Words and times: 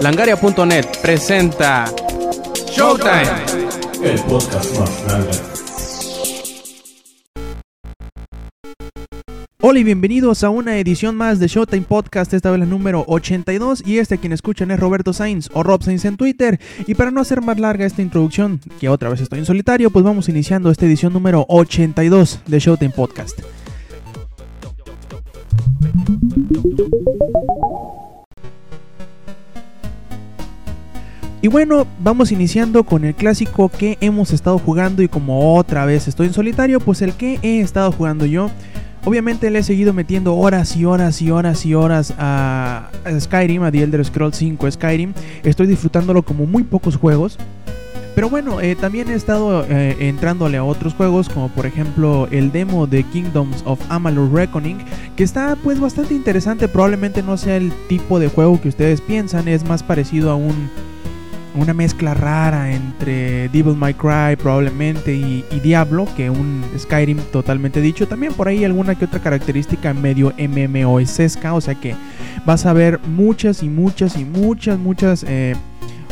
Langaria.net 0.00 0.86
presenta 1.00 1.86
Showtime, 2.70 3.30
el 4.02 4.20
podcast 4.22 4.78
más 4.78 5.04
grande. 5.06 5.54
Hola 9.66 9.78
y 9.78 9.84
bienvenidos 9.84 10.44
a 10.44 10.50
una 10.50 10.76
edición 10.76 11.16
más 11.16 11.38
de 11.38 11.48
Showtime 11.48 11.86
Podcast, 11.88 12.34
esta 12.34 12.50
vez 12.50 12.60
la 12.60 12.66
número 12.66 13.02
82 13.06 13.82
y 13.86 13.96
este 13.96 14.18
quien 14.18 14.34
escuchan 14.34 14.70
es 14.70 14.78
Roberto 14.78 15.14
Sainz 15.14 15.48
o 15.54 15.62
Rob 15.62 15.82
Sainz 15.82 16.04
en 16.04 16.18
Twitter 16.18 16.60
y 16.86 16.94
para 16.94 17.10
no 17.10 17.22
hacer 17.22 17.40
más 17.40 17.58
larga 17.58 17.86
esta 17.86 18.02
introducción, 18.02 18.60
que 18.78 18.90
otra 18.90 19.08
vez 19.08 19.22
estoy 19.22 19.38
en 19.38 19.46
solitario, 19.46 19.88
pues 19.88 20.04
vamos 20.04 20.28
iniciando 20.28 20.70
esta 20.70 20.84
edición 20.84 21.14
número 21.14 21.46
82 21.48 22.40
de 22.46 22.58
Showtime 22.58 22.90
Podcast. 22.90 23.40
Y 31.44 31.48
bueno, 31.48 31.86
vamos 31.98 32.32
iniciando 32.32 32.84
con 32.84 33.04
el 33.04 33.14
clásico 33.14 33.68
que 33.68 33.98
hemos 34.00 34.32
estado 34.32 34.58
jugando 34.58 35.02
y 35.02 35.08
como 35.08 35.56
otra 35.56 35.84
vez 35.84 36.08
estoy 36.08 36.28
en 36.28 36.32
solitario, 36.32 36.80
pues 36.80 37.02
el 37.02 37.12
que 37.12 37.38
he 37.42 37.60
estado 37.60 37.92
jugando 37.92 38.24
yo. 38.24 38.50
Obviamente 39.04 39.50
le 39.50 39.58
he 39.58 39.62
seguido 39.62 39.92
metiendo 39.92 40.36
horas 40.36 40.74
y 40.74 40.86
horas 40.86 41.20
y 41.20 41.30
horas 41.30 41.66
y 41.66 41.74
horas 41.74 42.14
a, 42.16 42.88
Skyrim, 43.20 43.62
a 43.62 43.70
The 43.70 43.82
Elder 43.82 44.02
Scrolls 44.06 44.38
5 44.38 44.70
Skyrim. 44.70 45.12
Estoy 45.42 45.66
disfrutándolo 45.66 46.22
como 46.22 46.46
muy 46.46 46.62
pocos 46.62 46.96
juegos. 46.96 47.36
Pero 48.14 48.30
bueno, 48.30 48.62
eh, 48.62 48.74
también 48.74 49.10
he 49.10 49.14
estado 49.14 49.66
eh, 49.68 49.96
entrándole 50.00 50.56
a 50.56 50.64
otros 50.64 50.94
juegos, 50.94 51.28
como 51.28 51.50
por 51.50 51.66
ejemplo 51.66 52.26
el 52.30 52.52
demo 52.52 52.86
de 52.86 53.02
Kingdoms 53.02 53.64
of 53.66 53.78
Amalur 53.90 54.32
Reckoning, 54.32 54.78
que 55.14 55.24
está 55.24 55.58
pues 55.62 55.78
bastante 55.78 56.14
interesante. 56.14 56.68
Probablemente 56.68 57.22
no 57.22 57.36
sea 57.36 57.58
el 57.58 57.70
tipo 57.86 58.18
de 58.18 58.28
juego 58.28 58.62
que 58.62 58.70
ustedes 58.70 59.02
piensan, 59.02 59.46
es 59.46 59.62
más 59.68 59.82
parecido 59.82 60.30
a 60.30 60.36
un 60.36 60.70
una 61.54 61.72
mezcla 61.72 62.14
rara 62.14 62.72
entre 62.72 63.48
Devil 63.48 63.76
May 63.76 63.94
Cry 63.94 64.36
probablemente 64.36 65.14
y, 65.14 65.44
Diablo 65.62 66.06
que 66.14 66.28
un 66.28 66.62
Skyrim 66.78 67.18
totalmente 67.32 67.80
dicho. 67.80 68.06
También 68.06 68.34
por 68.34 68.48
ahí 68.48 68.64
alguna 68.64 68.94
que 68.96 69.06
otra 69.06 69.20
característica 69.20 69.94
medio 69.94 70.34
MMOSesca, 70.36 71.54
o 71.54 71.60
sea 71.60 71.74
que 71.74 71.94
vas 72.44 72.66
a 72.66 72.72
ver 72.72 73.00
muchas 73.06 73.62
y 73.62 73.68
muchas 73.68 74.18
y 74.18 74.24
muchas, 74.24 74.78
muchas 74.78 75.24
eh, 75.26 75.54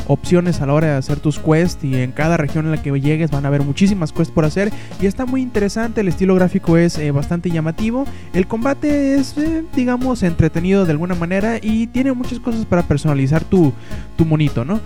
opciones 0.06 0.60
a 0.60 0.66
la 0.66 0.74
hora 0.74 0.86
de 0.88 0.94
hacer 0.94 1.20
tus 1.20 1.38
quests 1.38 1.84
y 1.84 1.96
en 1.96 2.12
cada 2.12 2.36
región 2.36 2.64
en 2.64 2.70
la 2.70 2.82
que 2.82 2.98
llegues 3.00 3.30
van 3.30 3.44
a 3.44 3.48
haber 3.48 3.62
muchísimas 3.62 4.12
quests 4.12 4.32
por 4.32 4.44
hacer 4.44 4.72
y 5.00 5.06
está 5.06 5.26
muy 5.26 5.42
interesante, 5.42 6.00
el 6.00 6.08
estilo 6.08 6.34
gráfico 6.34 6.76
es 6.76 6.98
eh, 6.98 7.10
bastante 7.10 7.50
llamativo, 7.50 8.06
el 8.32 8.46
combate 8.46 9.16
es 9.16 9.36
eh, 9.38 9.64
digamos 9.74 10.22
entretenido 10.22 10.84
de 10.84 10.92
alguna 10.92 11.14
manera 11.14 11.58
y 11.60 11.86
tiene 11.88 12.12
muchas 12.12 12.40
cosas 12.40 12.64
para 12.64 12.82
personalizar 12.82 13.44
tu, 13.44 13.72
tu 14.16 14.24
monito, 14.24 14.64
¿no? 14.64 14.80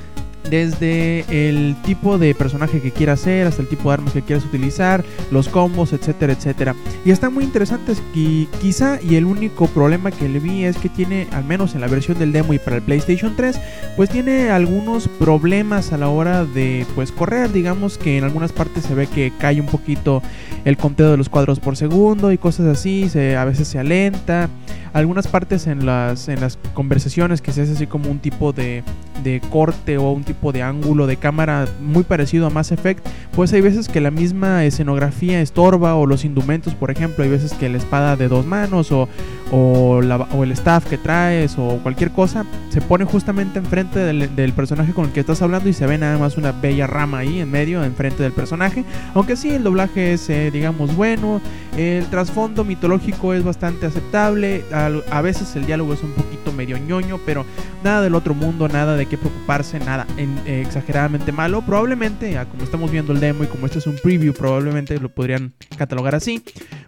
Desde 0.51 1.25
el 1.31 1.77
tipo 1.83 2.19
de 2.19 2.35
personaje 2.35 2.81
que 2.81 2.91
quieras 2.91 3.21
ser, 3.21 3.47
hasta 3.47 3.63
el 3.63 3.69
tipo 3.69 3.89
de 3.89 3.95
armas 3.95 4.13
que 4.13 4.23
quieras 4.23 4.45
utilizar, 4.45 5.05
los 5.31 5.49
combos, 5.49 5.93
etcétera, 5.93 6.33
etcétera. 6.33 6.75
Y 7.05 7.11
están 7.11 7.35
muy 7.35 7.45
interesantes 7.45 8.03
y 8.15 8.47
quizá 8.61 9.01
y 9.03 9.17
el 9.17 9.25
único 9.25 9.67
problema 9.69 10.11
que 10.11 10.29
le 10.29 10.39
vi 10.39 10.65
es 10.65 10.77
que 10.77 10.89
tiene, 10.89 11.27
al 11.33 11.45
menos 11.45 11.75
en 11.75 11.81
la 11.81 11.89
versión 11.89 12.19
del 12.19 12.33
demo 12.33 12.53
y 12.55 12.59
para 12.59 12.77
el 12.77 12.83
PlayStation 12.83 13.35
3, 13.37 13.61
pues 13.97 14.11
tiene 14.11 14.51
algunos 14.51 15.09
problemas 15.09 15.93
a 15.93 15.99
la 15.99 16.09
hora 16.09 16.45
de 16.45 16.87
pues 16.95 17.13
correr, 17.13 17.53
digamos 17.53 17.99
que 17.99 18.19
en 18.19 18.25
algunas 18.25 18.53
partes 18.53 18.85
se 18.85 18.95
ve 18.95 19.07
que 19.07 19.33
cae 19.39 19.61
un 19.61 19.67
poquito 19.67 20.23
el 20.65 20.77
conteo 20.77 21.11
de 21.11 21.17
los 21.17 21.29
cuadros 21.29 21.61
por 21.61 21.77
segundo 21.77 22.33
y 22.33 22.39
cosas 22.39 22.67
así, 22.67 23.09
se, 23.09 23.37
a 23.37 23.45
veces 23.45 23.69
se 23.69 23.79
alenta 23.79 24.49
algunas 24.93 25.29
partes 25.29 25.67
en 25.67 25.85
las, 25.85 26.29
en 26.29 26.41
las 26.41 26.59
conversaciones 26.73 27.43
que 27.43 27.53
se 27.53 27.63
hace 27.63 27.73
así 27.73 27.87
como 27.87 28.11
un 28.11 28.19
tipo 28.19 28.53
de, 28.53 28.83
de 29.23 29.41
corte 29.51 29.99
o 29.99 30.11
un 30.11 30.25
tipo 30.25 30.53
de 30.53 30.63
ángulo 30.63 31.07
de 31.07 31.17
cámara 31.17 31.67
muy 31.81 32.05
parecido 32.05 32.47
a 32.47 32.51
Mass 32.51 32.73
Effect, 32.73 33.07
pues 33.35 33.53
hay 33.53 33.61
veces 33.61 33.89
que 33.89 34.01
la 34.01 34.11
misma 34.11 34.65
escenografía 34.65 35.41
estorba 35.41 35.95
o 35.97 36.07
los 36.07 36.25
indumentos, 36.25 36.75
por 36.75 36.91
ejemplo, 36.91 37.25
hay 37.25 37.31
veces 37.31 37.53
que 37.53 37.69
la 37.69 37.79
espada 37.79 38.17
de 38.17 38.29
dos 38.29 38.47
manos 38.47 38.93
o, 38.93 39.09
o, 39.51 40.01
el 40.01 40.53
staff 40.53 40.87
que 40.87 40.99
traes 40.99 41.57
o 41.59 41.79
cualquier 41.83 42.11
cosa 42.11 42.45
se 42.69 42.81
pone 42.81 43.05
justamente 43.05 43.59
enfrente 43.59 43.99
del, 44.01 44.53
personaje 44.53 44.93
con 44.93 45.07
el 45.07 45.13
que 45.13 45.21
estás 45.21 45.43
hablando 45.43 45.69
y 45.69 45.73
se 45.73 45.87
ve 45.87 45.99
nada 45.99 46.19
más 46.19 46.37
una 46.37 46.53
bella 46.53 46.87
rama 46.87 47.19
ahí 47.19 47.41
en 47.41 47.51
medio, 47.51 47.85
enfrente 47.85 48.23
del 48.23 48.33
personaje, 48.33 48.85
aunque 49.15 49.37
sí, 49.37 49.51
el 49.51 49.63
doblaje 49.63 50.15
es, 50.15 50.29
eh, 50.31 50.51
digamos, 50.51 50.95
bueno, 50.97 51.41
el 51.77 52.07
trasfondo 52.07 52.65
mitológico 52.65 53.35
es 53.35 53.45
bastante 53.45 53.87
aceptable, 53.87 54.65
a, 54.73 55.21
veces 55.21 55.57
el 55.57 55.67
diálogo 55.67 55.93
es 55.95 56.03
un 56.03 56.13
poquito 56.13 56.53
medio 56.53 56.79
ñoño, 56.79 57.19
pero 57.27 57.45
nada 57.85 58.03
del 58.03 58.15
otro 58.15 58.35
mundo, 58.35 58.69
nada 58.69 58.97
de 58.97 59.07
qué 59.07 59.19
preocuparse, 59.19 59.79
nada 59.81 60.07
eh, 60.17 60.63
exageradamente 60.65 61.33
malo. 61.33 61.63
Probablemente, 61.63 62.39
como 62.51 62.63
estamos 62.63 62.91
viendo 62.91 63.13
el 63.13 63.21
demo 63.21 63.45
y 63.45 63.47
como 63.47 63.67
este 63.67 63.79
es 63.79 63.87
un 63.87 63.97
preview, 63.97 64.33
probablemente 64.33 64.99
lo 64.99 65.09
podrían 65.09 65.53
catalogar 65.77 66.15
así. 66.15 66.43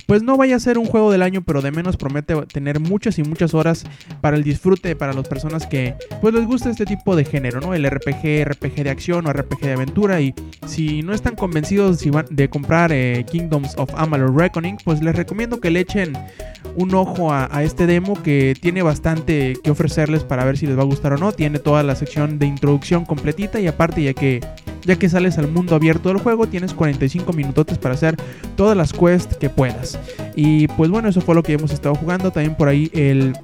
Pues 0.08 0.22
no 0.22 0.38
vaya 0.38 0.56
a 0.56 0.58
ser 0.58 0.78
un 0.78 0.86
juego 0.86 1.12
del 1.12 1.20
año, 1.20 1.42
pero 1.42 1.60
de 1.60 1.70
menos 1.70 1.98
promete 1.98 2.34
tener 2.46 2.80
muchas 2.80 3.18
y 3.18 3.22
muchas 3.22 3.52
horas 3.52 3.84
para 4.22 4.38
el 4.38 4.42
disfrute 4.42 4.96
para 4.96 5.12
las 5.12 5.28
personas 5.28 5.66
que 5.66 5.96
pues 6.22 6.32
les 6.32 6.46
gusta 6.46 6.70
este 6.70 6.86
tipo 6.86 7.14
de 7.14 7.26
género, 7.26 7.60
¿no? 7.60 7.74
El 7.74 7.84
RPG, 7.84 8.42
RPG 8.46 8.84
de 8.84 8.88
acción 8.88 9.26
o 9.26 9.32
RPG 9.34 9.60
de 9.60 9.72
aventura. 9.74 10.18
Y 10.22 10.34
si 10.66 11.02
no 11.02 11.12
están 11.12 11.36
convencidos 11.36 12.02
de 12.30 12.48
comprar 12.48 12.90
eh, 12.90 13.26
Kingdoms 13.30 13.74
of 13.76 13.90
Amalur 13.96 14.34
Reckoning, 14.34 14.78
pues 14.82 15.02
les 15.02 15.14
recomiendo 15.14 15.60
que 15.60 15.70
le 15.70 15.80
echen 15.80 16.14
un 16.74 16.94
ojo 16.94 17.30
a, 17.30 17.62
este 17.62 17.86
demo 17.86 18.14
que 18.22 18.56
tiene 18.58 18.80
bastante 18.80 19.58
que 19.62 19.70
ofrecerles 19.70 20.24
para 20.24 20.46
ver 20.46 20.56
si 20.56 20.66
les 20.66 20.78
va 20.78 20.82
a 20.82 20.86
gustar 20.86 21.12
o 21.12 21.18
no. 21.18 21.32
Tiene 21.32 21.58
toda 21.58 21.82
la 21.82 21.94
sección 21.94 22.38
de 22.38 22.46
introducción 22.46 23.04
completita 23.04 23.60
y 23.60 23.66
aparte 23.66 24.02
ya 24.02 24.14
que 24.14 24.40
ya 24.84 24.96
que 24.96 25.08
sales 25.08 25.38
al 25.38 25.48
mundo 25.48 25.74
abierto 25.74 26.08
del 26.08 26.18
juego 26.18 26.46
tienes 26.46 26.74
45 26.74 27.32
minutos 27.32 27.78
para 27.78 27.94
hacer 27.94 28.16
todas 28.56 28.76
las 28.76 28.92
quests 28.92 29.36
que 29.36 29.50
puedas. 29.50 29.98
Y 30.34 30.68
pues 30.68 30.90
bueno, 30.90 31.08
eso 31.08 31.20
fue 31.20 31.34
lo 31.34 31.42
que 31.42 31.54
hemos 31.54 31.72
estado 31.72 31.94
jugando. 31.94 32.30
También 32.30 32.56
por 32.56 32.68
ahí 32.68 32.90
el 32.94 33.34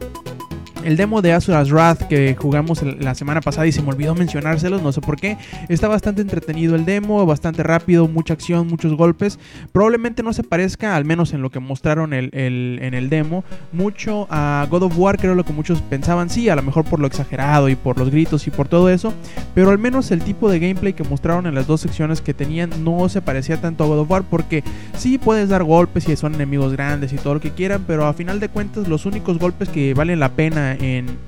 el 0.85 0.97
demo 0.97 1.23
de 1.23 1.33
Azura's 1.33 1.71
Wrath 1.71 2.03
que 2.09 2.37
jugamos 2.39 2.83
la 2.83 3.15
semana 3.15 3.41
pasada 3.41 3.67
y 3.67 3.73
se 3.73 3.83
me 3.83 3.89
olvidó 3.89 4.15
mencionárselos, 4.15 4.83
no 4.83 4.93
sé 4.93 5.01
por 5.01 5.17
qué. 5.17 5.39
Está 5.69 5.89
bastante 5.89 6.23
entretenido 6.23 6.75
el 6.75 6.85
demo, 6.85 7.25
bastante 7.27 7.63
rápido, 7.63 8.07
mucha 8.07 8.35
acción, 8.35 8.69
muchos 8.69 8.95
golpes. 8.95 9.39
Probablemente 9.73 10.23
no 10.23 10.33
se 10.33 10.43
parezca, 10.43 10.97
al 10.97 11.05
menos 11.05 11.33
en 11.33 11.43
lo 11.43 11.51
que 11.51 11.61
mostraron 11.61 12.13
el, 12.13 12.31
en 12.35 12.95
el 12.95 13.09
demo, 13.09 13.45
mucho 13.73 14.27
a 14.31 14.67
God 14.71 14.85
of 14.85 14.99
War, 14.99 15.19
creo 15.19 15.35
lo 15.35 15.45
que 15.45 15.53
muchos 15.53 15.81
pensaban, 15.83 16.31
sí, 16.31 16.49
a 16.49 16.57
lo 16.57 16.63
mejor 16.63 16.85
por 16.85 17.01
lo 17.01 17.07
exagerado 17.07 17.69
y 17.69 17.77
por 17.77 17.99
los 17.99 18.11
gritos 18.11 18.47
y 18.47 18.51
por 18.51 18.69
todo 18.69 18.91
eso, 18.91 19.15
pero 19.55 19.71
al 19.71 19.79
menos 19.79 20.11
el 20.11 20.23
tipo 20.23 20.51
de 20.51 20.59
gameplay 20.59 20.93
que 20.93 21.05
mostraron 21.05 21.47
en 21.47 21.55
las 21.55 21.67
dos 21.67 21.81
secciones 21.81 22.21
que 22.21 22.35
tenían 22.35 22.71
no 22.85 23.09
se 23.09 23.23
parecía 23.23 23.61
tanto 23.61 23.85
a 23.85 23.87
God 23.87 24.01
of 24.01 24.11
War 24.11 24.25
porque 24.25 24.63
sí 24.97 25.19
puedes 25.19 25.49
dar 25.49 25.65
golpes 25.65 26.09
y 26.09 26.17
son 26.17 26.35
enemigos 26.35 26.73
grandes 26.73 27.13
y 27.13 27.17
todo 27.17 27.35
lo 27.35 27.41
que 27.41 27.51
quieran, 27.51 27.85
pero 27.87 28.07
a 28.07 28.13
final 28.13 28.41
de 28.41 28.49
cuentas 28.49 28.89
los 28.89 29.07
únicos 29.07 29.39
golpes 29.39 29.69
que 29.69 29.95
valen 29.95 30.21
la 30.21 30.33
pena 30.33 30.74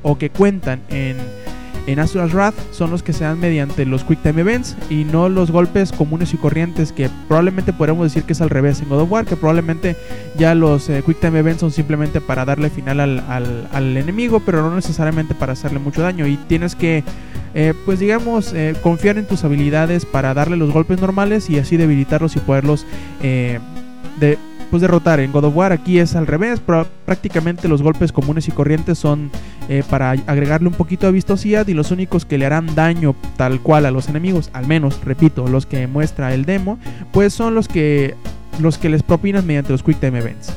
o 0.02 0.18
que 0.18 0.30
cuentan 0.30 0.80
en, 0.88 1.16
en 1.86 1.98
Wrath 1.98 2.54
son 2.72 2.90
los 2.90 3.02
que 3.02 3.12
se 3.12 3.24
dan 3.24 3.38
mediante 3.38 3.86
los 3.86 4.02
Quick 4.02 4.20
Time 4.22 4.40
Events 4.40 4.76
y 4.90 5.04
no 5.04 5.28
los 5.28 5.52
golpes 5.52 5.92
comunes 5.92 6.34
y 6.34 6.36
corrientes 6.36 6.90
que 6.90 7.08
probablemente 7.28 7.72
podríamos 7.72 8.04
decir 8.04 8.24
que 8.24 8.32
es 8.32 8.40
al 8.40 8.50
revés 8.50 8.80
en 8.80 8.88
God 8.88 9.02
of 9.02 9.12
War, 9.12 9.24
que 9.24 9.36
probablemente 9.36 9.96
ya 10.36 10.54
los 10.56 10.88
eh, 10.88 11.02
Quick 11.06 11.20
Time 11.20 11.38
Events 11.38 11.60
son 11.60 11.70
simplemente 11.70 12.20
para 12.20 12.44
darle 12.44 12.70
final 12.70 13.00
al, 13.00 13.96
enemigo, 13.96 14.40
pero 14.40 14.62
no 14.62 14.74
necesariamente 14.74 15.34
para 15.34 15.52
hacerle 15.52 15.78
mucho 15.78 16.02
daño. 16.02 16.26
Y 16.26 16.36
tienes 16.36 16.74
que, 16.74 17.04
eh, 17.54 17.72
pues 17.84 18.00
digamos, 18.00 18.52
eh, 18.52 18.74
confiar 18.82 19.16
en 19.16 19.26
tus 19.26 19.44
habilidades 19.44 20.06
para 20.06 20.34
darle 20.34 20.56
los 20.56 20.72
golpes 20.72 21.00
normales 21.00 21.48
y 21.50 21.58
así 21.58 21.76
debilitarlos 21.76 22.34
y 22.34 22.40
poderlos 22.40 22.84
de 23.20 24.38
pues 24.70 24.82
derrotar. 24.82 25.20
En 25.20 25.32
God 25.32 25.44
of 25.44 25.56
War 25.56 25.72
aquí 25.72 25.98
es 25.98 26.16
al 26.16 26.26
revés, 26.26 26.60
pero 26.64 26.86
prácticamente 27.04 27.68
los 27.68 27.82
golpes 27.82 28.12
comunes 28.12 28.48
y 28.48 28.52
corrientes 28.52 28.98
son 28.98 29.30
eh, 29.68 29.82
para 29.88 30.10
agregarle 30.10 30.68
un 30.68 30.74
poquito 30.74 31.06
de 31.06 31.12
vistosidad 31.12 31.66
y 31.68 31.74
los 31.74 31.90
únicos 31.90 32.24
que 32.24 32.38
le 32.38 32.46
harán 32.46 32.74
daño 32.74 33.14
tal 33.36 33.60
cual 33.60 33.86
a 33.86 33.90
los 33.90 34.08
enemigos, 34.08 34.50
al 34.52 34.66
menos, 34.66 35.00
repito, 35.04 35.46
los 35.48 35.66
que 35.66 35.86
muestra 35.86 36.34
el 36.34 36.44
demo, 36.44 36.78
pues 37.12 37.32
son 37.32 37.54
los 37.54 37.68
que 37.68 38.14
los 38.58 38.78
que 38.78 38.88
les 38.88 39.02
propinan 39.02 39.46
mediante 39.46 39.72
los 39.72 39.82
Quick 39.82 40.00
Time 40.00 40.18
Events. 40.18 40.52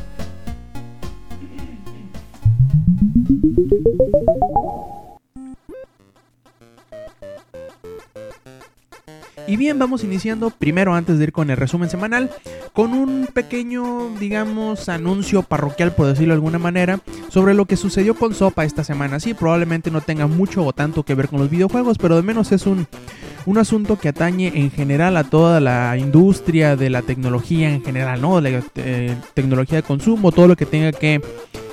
Y 9.49 9.57
bien, 9.57 9.79
vamos 9.79 10.03
iniciando 10.03 10.51
primero 10.51 10.93
antes 10.93 11.17
de 11.17 11.23
ir 11.23 11.31
con 11.31 11.49
el 11.49 11.57
resumen 11.57 11.89
semanal, 11.89 12.29
con 12.71 12.93
un 12.93 13.27
pequeño, 13.33 14.11
digamos, 14.19 14.89
anuncio 14.89 15.41
parroquial, 15.41 15.95
por 15.95 16.05
decirlo 16.05 16.33
de 16.33 16.35
alguna 16.35 16.59
manera, 16.59 16.99
sobre 17.29 17.55
lo 17.55 17.65
que 17.65 17.75
sucedió 17.75 18.13
con 18.13 18.35
Sopa 18.35 18.63
esta 18.63 18.83
semana. 18.83 19.19
Sí, 19.19 19.33
probablemente 19.33 19.89
no 19.89 20.01
tenga 20.01 20.27
mucho 20.27 20.63
o 20.63 20.71
tanto 20.71 21.01
que 21.01 21.15
ver 21.15 21.29
con 21.29 21.39
los 21.39 21.49
videojuegos, 21.49 21.97
pero 21.97 22.15
de 22.15 22.21
menos 22.21 22.51
es 22.51 22.67
un, 22.67 22.85
un 23.47 23.57
asunto 23.57 23.97
que 23.97 24.09
atañe 24.09 24.51
en 24.53 24.69
general 24.69 25.17
a 25.17 25.23
toda 25.23 25.59
la 25.59 25.97
industria 25.97 26.75
de 26.75 26.91
la 26.91 27.01
tecnología 27.01 27.73
en 27.73 27.83
general, 27.83 28.21
¿no? 28.21 28.39
La 28.41 28.61
eh, 28.75 29.15
tecnología 29.33 29.77
de 29.77 29.83
consumo, 29.83 30.31
todo 30.31 30.47
lo 30.47 30.55
que 30.55 30.67
tenga 30.67 30.91
que 30.91 31.23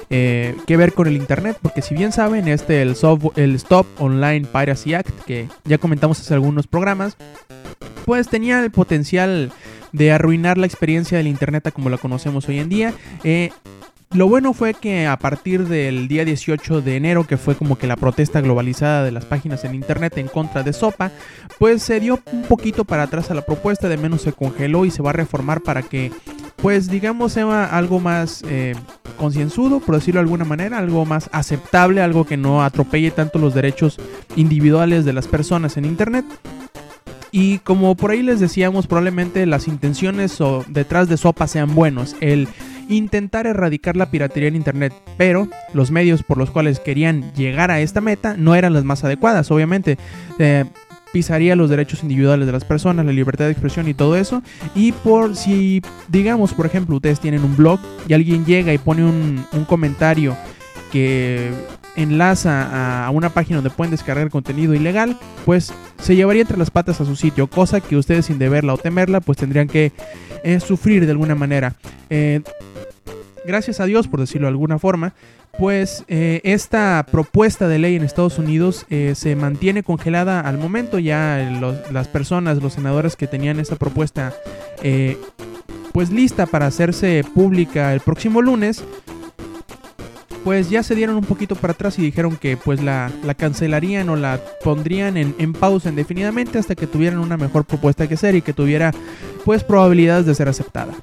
eh, 0.08 0.54
que 0.68 0.76
ver 0.76 0.92
con 0.92 1.08
el 1.08 1.16
Internet, 1.16 1.58
porque 1.60 1.82
si 1.82 1.96
bien 1.96 2.12
saben, 2.12 2.46
este, 2.46 2.80
el, 2.80 2.94
el 3.34 3.54
Stop 3.56 3.86
Online 3.98 4.46
Piracy 4.46 4.94
Act, 4.94 5.24
que 5.24 5.48
ya 5.64 5.78
comentamos 5.78 6.20
hace 6.20 6.32
algunos 6.32 6.68
programas, 6.68 7.16
pues 8.06 8.28
tenía 8.28 8.64
el 8.64 8.70
potencial 8.70 9.52
de 9.92 10.12
arruinar 10.12 10.56
la 10.56 10.66
experiencia 10.66 11.18
del 11.18 11.26
Internet 11.26 11.70
como 11.74 11.90
la 11.90 11.98
conocemos 11.98 12.48
hoy 12.48 12.60
en 12.60 12.70
día. 12.70 12.94
Eh, 13.24 13.50
lo 14.12 14.28
bueno 14.28 14.54
fue 14.54 14.72
que 14.72 15.06
a 15.06 15.18
partir 15.18 15.66
del 15.66 16.06
día 16.06 16.24
18 16.24 16.80
de 16.80 16.96
enero, 16.96 17.26
que 17.26 17.36
fue 17.36 17.56
como 17.56 17.76
que 17.76 17.88
la 17.88 17.96
protesta 17.96 18.40
globalizada 18.40 19.02
de 19.02 19.10
las 19.10 19.24
páginas 19.24 19.64
en 19.64 19.74
internet 19.74 20.16
en 20.18 20.28
contra 20.28 20.62
de 20.62 20.72
Sopa, 20.72 21.10
pues 21.58 21.82
se 21.82 21.98
dio 21.98 22.20
un 22.32 22.42
poquito 22.42 22.84
para 22.84 23.02
atrás 23.02 23.32
a 23.32 23.34
la 23.34 23.44
propuesta, 23.44 23.88
de 23.88 23.96
menos 23.96 24.22
se 24.22 24.32
congeló 24.32 24.84
y 24.84 24.92
se 24.92 25.02
va 25.02 25.10
a 25.10 25.12
reformar 25.12 25.60
para 25.60 25.82
que, 25.82 26.12
pues 26.56 26.88
digamos, 26.88 27.32
sea 27.32 27.64
algo 27.64 27.98
más 27.98 28.44
eh, 28.48 28.76
concienzudo, 29.18 29.80
por 29.80 29.96
decirlo 29.96 30.20
de 30.20 30.24
alguna 30.24 30.44
manera, 30.44 30.78
algo 30.78 31.04
más 31.04 31.28
aceptable, 31.32 32.00
algo 32.00 32.24
que 32.24 32.36
no 32.36 32.62
atropelle 32.62 33.10
tanto 33.10 33.40
los 33.40 33.54
derechos 33.54 33.98
individuales 34.36 35.04
de 35.04 35.14
las 35.14 35.26
personas 35.26 35.76
en 35.76 35.84
internet. 35.84 36.24
Y 37.38 37.58
como 37.58 37.94
por 37.96 38.12
ahí 38.12 38.22
les 38.22 38.40
decíamos, 38.40 38.86
probablemente 38.86 39.44
las 39.44 39.68
intenciones 39.68 40.38
detrás 40.68 41.06
de 41.10 41.18
Sopa 41.18 41.46
sean 41.46 41.74
buenos. 41.74 42.16
El 42.22 42.48
intentar 42.88 43.46
erradicar 43.46 43.94
la 43.94 44.10
piratería 44.10 44.48
en 44.48 44.56
Internet, 44.56 44.94
pero 45.18 45.46
los 45.74 45.90
medios 45.90 46.22
por 46.22 46.38
los 46.38 46.50
cuales 46.50 46.80
querían 46.80 47.34
llegar 47.34 47.70
a 47.70 47.80
esta 47.80 48.00
meta 48.00 48.36
no 48.38 48.54
eran 48.54 48.72
las 48.72 48.84
más 48.84 49.04
adecuadas, 49.04 49.50
obviamente. 49.50 49.98
Eh, 50.38 50.64
pisaría 51.12 51.56
los 51.56 51.68
derechos 51.68 52.02
individuales 52.02 52.46
de 52.46 52.52
las 52.52 52.64
personas, 52.64 53.04
la 53.04 53.12
libertad 53.12 53.44
de 53.44 53.50
expresión 53.50 53.86
y 53.86 53.92
todo 53.92 54.16
eso. 54.16 54.42
Y 54.74 54.92
por 54.92 55.36
si, 55.36 55.82
digamos, 56.08 56.54
por 56.54 56.64
ejemplo, 56.64 56.96
ustedes 56.96 57.20
tienen 57.20 57.44
un 57.44 57.54
blog 57.54 57.78
y 58.08 58.14
alguien 58.14 58.46
llega 58.46 58.72
y 58.72 58.78
pone 58.78 59.04
un, 59.04 59.44
comentario 59.68 60.34
que 60.90 61.50
enlaza 61.96 63.06
a 63.06 63.10
una 63.10 63.30
página 63.30 63.56
donde 63.56 63.70
pueden 63.70 63.90
descargar 63.90 64.30
contenido 64.30 64.74
ilegal, 64.74 65.18
pues 65.44 65.72
se 65.98 66.14
llevaría 66.14 66.42
entre 66.42 66.58
las 66.58 66.70
patas 66.70 67.00
a 67.00 67.04
su 67.04 67.16
sitio, 67.16 67.48
cosa 67.48 67.80
que 67.80 67.96
ustedes 67.96 68.26
sin 68.26 68.38
deberla 68.38 68.74
o 68.74 68.78
temerla, 68.78 69.20
pues 69.20 69.38
tendrían 69.38 69.66
que 69.66 69.92
eh, 70.44 70.60
sufrir 70.60 71.06
de 71.06 71.12
alguna 71.12 71.34
manera. 71.34 71.74
Eh, 72.10 72.42
gracias 73.44 73.80
a 73.80 73.86
Dios, 73.86 74.08
por 74.08 74.20
decirlo 74.20 74.46
de 74.46 74.50
alguna 74.50 74.78
forma, 74.78 75.14
pues 75.58 76.04
eh, 76.08 76.42
esta 76.44 77.06
propuesta 77.10 77.66
de 77.66 77.78
ley 77.78 77.96
en 77.96 78.02
Estados 78.02 78.38
Unidos 78.38 78.84
se 78.88 79.36
mantiene 79.36 79.82
congelada 79.82 80.40
al 80.40 80.58
momento. 80.58 80.98
Ya 80.98 81.38
las 81.90 82.08
personas, 82.08 82.62
los 82.62 82.74
senadores 82.74 83.16
que 83.16 83.26
tenían 83.26 83.58
esta 83.58 83.76
propuesta 83.76 84.34
pues 85.92 86.10
lista 86.10 86.44
para 86.44 86.66
hacerse 86.66 87.24
pública 87.34 87.94
el 87.94 88.00
próximo 88.00 88.42
lunes, 88.42 88.84
pues 90.46 90.70
ya 90.70 90.84
se 90.84 90.94
dieron 90.94 91.16
un 91.16 91.24
poquito 91.24 91.56
para 91.56 91.72
atrás 91.72 91.98
y 91.98 92.02
dijeron 92.02 92.36
que 92.36 92.56
pues 92.56 92.80
la, 92.80 93.10
cancelarían 93.36 94.08
o 94.10 94.14
la 94.14 94.38
pondrían 94.62 95.16
en, 95.16 95.34
en, 95.40 95.52
pausa 95.52 95.88
indefinidamente 95.88 96.56
hasta 96.56 96.76
que 96.76 96.86
tuvieran 96.86 97.18
una 97.18 97.36
mejor 97.36 97.64
propuesta 97.64 98.06
que 98.06 98.14
hacer 98.14 98.36
y 98.36 98.42
que 98.42 98.52
tuviera 98.52 98.92
pues 99.44 99.64
probabilidades 99.64 100.24
de 100.24 100.36
ser 100.36 100.48
aceptada. 100.48 100.94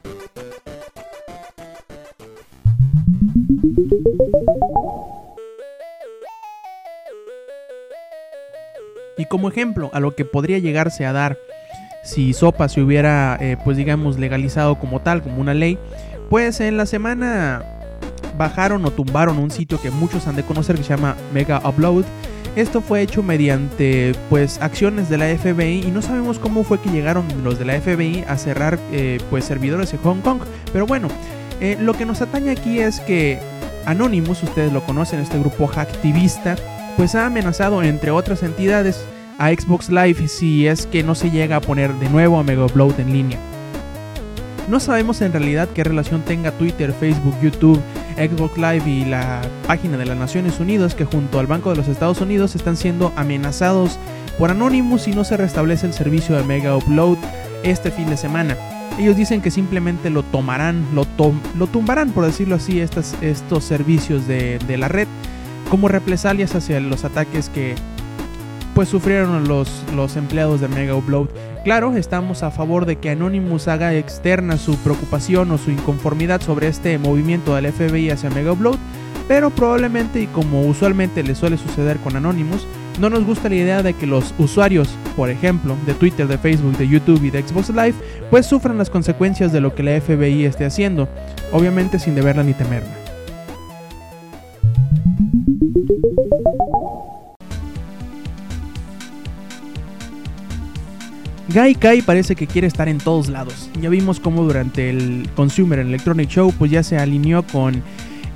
Y 9.17 9.25
como 9.25 9.49
ejemplo 9.49 9.89
a 9.91 9.99
lo 9.99 10.15
que 10.15 10.23
podría 10.23 10.59
llegarse 10.59 11.05
a 11.05 11.11
dar 11.11 11.37
si 12.05 12.31
Sopa 12.31 12.69
se 12.69 12.79
hubiera, 12.79 13.37
eh, 13.41 13.57
pues 13.61 13.75
digamos, 13.75 14.17
legalizado 14.17 14.79
como 14.79 15.01
tal, 15.01 15.21
como 15.21 15.41
una 15.41 15.53
ley, 15.53 15.77
pues 16.29 16.61
en 16.61 16.77
la 16.77 16.85
semana 16.85 17.82
bajaron 18.37 18.85
o 18.85 18.91
tumbaron 18.91 19.37
un 19.37 19.51
sitio 19.51 19.81
que 19.81 19.91
muchos 19.91 20.27
han 20.27 20.35
de 20.35 20.43
conocer 20.43 20.75
que 20.75 20.83
se 20.83 20.89
llama 20.89 21.15
Mega 21.33 21.61
Upload. 21.67 22.05
Esto 22.55 22.81
fue 22.81 23.01
hecho 23.01 23.23
mediante 23.23 24.13
pues 24.29 24.61
acciones 24.61 25.09
de 25.09 25.17
la 25.17 25.25
FBI 25.25 25.83
y 25.87 25.91
no 25.91 26.01
sabemos 26.01 26.37
cómo 26.37 26.63
fue 26.63 26.79
que 26.79 26.91
llegaron 26.91 27.25
los 27.43 27.57
de 27.57 27.65
la 27.65 27.79
FBI 27.79 28.25
a 28.27 28.37
cerrar 28.37 28.77
eh, 28.91 29.19
pues 29.29 29.45
servidores 29.45 29.93
en 29.93 29.99
Hong 30.01 30.21
Kong. 30.21 30.41
Pero 30.71 30.85
bueno, 30.85 31.07
eh, 31.61 31.77
lo 31.79 31.93
que 31.93 32.05
nos 32.05 32.21
atañe 32.21 32.51
aquí 32.51 32.79
es 32.79 32.99
que 32.99 33.39
Anonymous, 33.85 34.43
ustedes 34.43 34.71
lo 34.71 34.83
conocen, 34.83 35.19
este 35.19 35.39
grupo 35.39 35.67
hacktivista, 35.67 36.55
pues 36.95 37.15
ha 37.15 37.25
amenazado 37.25 37.81
entre 37.81 38.11
otras 38.11 38.43
entidades 38.43 39.03
a 39.39 39.49
Xbox 39.49 39.89
Live 39.89 40.27
si 40.27 40.67
es 40.67 40.85
que 40.85 41.03
no 41.03 41.15
se 41.15 41.31
llega 41.31 41.57
a 41.57 41.61
poner 41.61 41.93
de 41.95 42.09
nuevo 42.09 42.39
a 42.39 42.43
Mega 42.43 42.65
Upload 42.65 42.99
en 42.99 43.11
línea. 43.11 43.39
No 44.69 44.79
sabemos 44.79 45.21
en 45.21 45.33
realidad 45.33 45.67
qué 45.73 45.83
relación 45.83 46.21
tenga 46.21 46.51
Twitter, 46.51 46.93
Facebook, 46.93 47.35
YouTube, 47.41 47.81
Xbox 48.13 48.57
Live 48.57 48.89
y 48.89 49.05
la 49.05 49.41
página 49.67 49.97
de 49.97 50.05
las 50.05 50.17
Naciones 50.17 50.59
Unidas 50.59 50.95
que 50.95 51.05
junto 51.05 51.39
al 51.39 51.47
Banco 51.47 51.69
de 51.69 51.75
los 51.75 51.87
Estados 51.87 52.21
Unidos 52.21 52.55
están 52.55 52.77
siendo 52.77 53.11
amenazados 53.15 53.99
por 54.37 54.51
Anonymous 54.51 55.03
si 55.03 55.11
no 55.11 55.23
se 55.23 55.37
restablece 55.37 55.85
el 55.85 55.93
servicio 55.93 56.35
de 56.35 56.43
Mega 56.43 56.75
Upload 56.75 57.17
este 57.63 57.91
fin 57.91 58.09
de 58.09 58.17
semana. 58.17 58.57
Ellos 58.99 59.15
dicen 59.15 59.41
que 59.41 59.49
simplemente 59.49 60.09
lo 60.09 60.23
tomarán, 60.23 60.85
lo, 60.93 61.07
lo 61.57 61.67
tumbarán, 61.67 62.11
por 62.11 62.25
decirlo 62.25 62.55
así, 62.55 62.79
estos, 62.79 63.15
servicios 63.63 64.27
de, 64.27 64.59
la 64.77 64.87
red 64.87 65.07
como 65.69 65.87
represalias 65.87 66.53
hacia 66.53 66.79
los 66.79 67.03
ataques 67.03 67.49
que 67.49 67.75
pues 68.75 68.89
sufrieron 68.89 69.47
los, 69.47 69.83
los 69.95 70.15
empleados 70.15 70.61
de 70.61 70.67
Mega 70.67 70.95
Upload. 70.95 71.29
Claro, 71.63 71.95
estamos 71.95 72.43
a 72.43 72.51
favor 72.51 72.85
de 72.85 72.97
que 72.97 73.09
Anonymous 73.09 73.69
haga 73.69 73.95
externa 73.95 74.57
su 74.57 74.75
preocupación 74.79 75.49
o 75.51 75.57
su 75.57 75.71
inconformidad 75.71 76.41
sobre 76.41 76.67
este 76.67 76.97
movimiento 76.97 77.55
del 77.55 77.71
FBI 77.71 78.09
hacia 78.09 78.29
Mega 78.29 78.51
Upload, 78.51 78.77
pero 79.29 79.49
probablemente 79.49 80.21
y 80.21 80.27
como 80.27 80.63
usualmente 80.63 81.23
le 81.23 81.35
suele 81.35 81.57
suceder 81.57 81.99
con 81.99 82.17
Anonymous, 82.17 82.67
no 82.99 83.09
nos 83.09 83.23
gusta 83.23 83.47
la 83.47 83.55
idea 83.55 83.81
de 83.81 83.93
que 83.93 84.05
los 84.05 84.33
usuarios, 84.37 84.89
por 85.15 85.29
ejemplo, 85.29 85.77
de 85.85 85.93
Twitter, 85.93 86.27
de 86.27 86.37
Facebook, 86.37 86.77
de 86.77 86.89
YouTube 86.89 87.23
y 87.23 87.29
de 87.29 87.41
Xbox 87.41 87.69
Live, 87.69 87.95
pues 88.29 88.45
sufran 88.45 88.77
las 88.77 88.89
consecuencias 88.89 89.53
de 89.53 89.61
lo 89.61 89.73
que 89.73 89.83
la 89.83 90.01
FBI 90.01 90.43
esté 90.43 90.65
haciendo, 90.65 91.07
obviamente 91.53 91.97
sin 91.97 92.13
deberla 92.13 92.43
ni 92.43 92.53
temerla. 92.53 93.02
Gaikai 101.53 102.01
parece 102.01 102.35
que 102.35 102.47
quiere 102.47 102.67
estar 102.67 102.89
en 102.89 102.97
todos 102.97 103.29
lados. 103.29 103.69
Ya 103.79 103.89
vimos 103.89 104.19
cómo 104.19 104.43
durante 104.43 104.89
el 104.89 105.29
Consumer 105.35 105.79
Electronic 105.79 106.29
Show 106.29 106.51
pues 106.57 106.71
ya 106.71 106.81
se 106.81 106.97
alineó 106.97 107.43
con, 107.43 107.83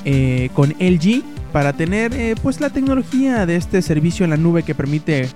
eh, 0.05 0.49
con 0.53 0.75
LG 0.79 1.23
para 1.51 1.73
tener 1.73 2.13
eh, 2.13 2.35
pues 2.43 2.59
la 2.61 2.69
tecnología 2.69 3.47
de 3.47 3.55
este 3.55 3.81
servicio 3.81 4.23
en 4.23 4.29
la 4.29 4.37
nube 4.37 4.61
que 4.61 4.75
permite 4.75 5.29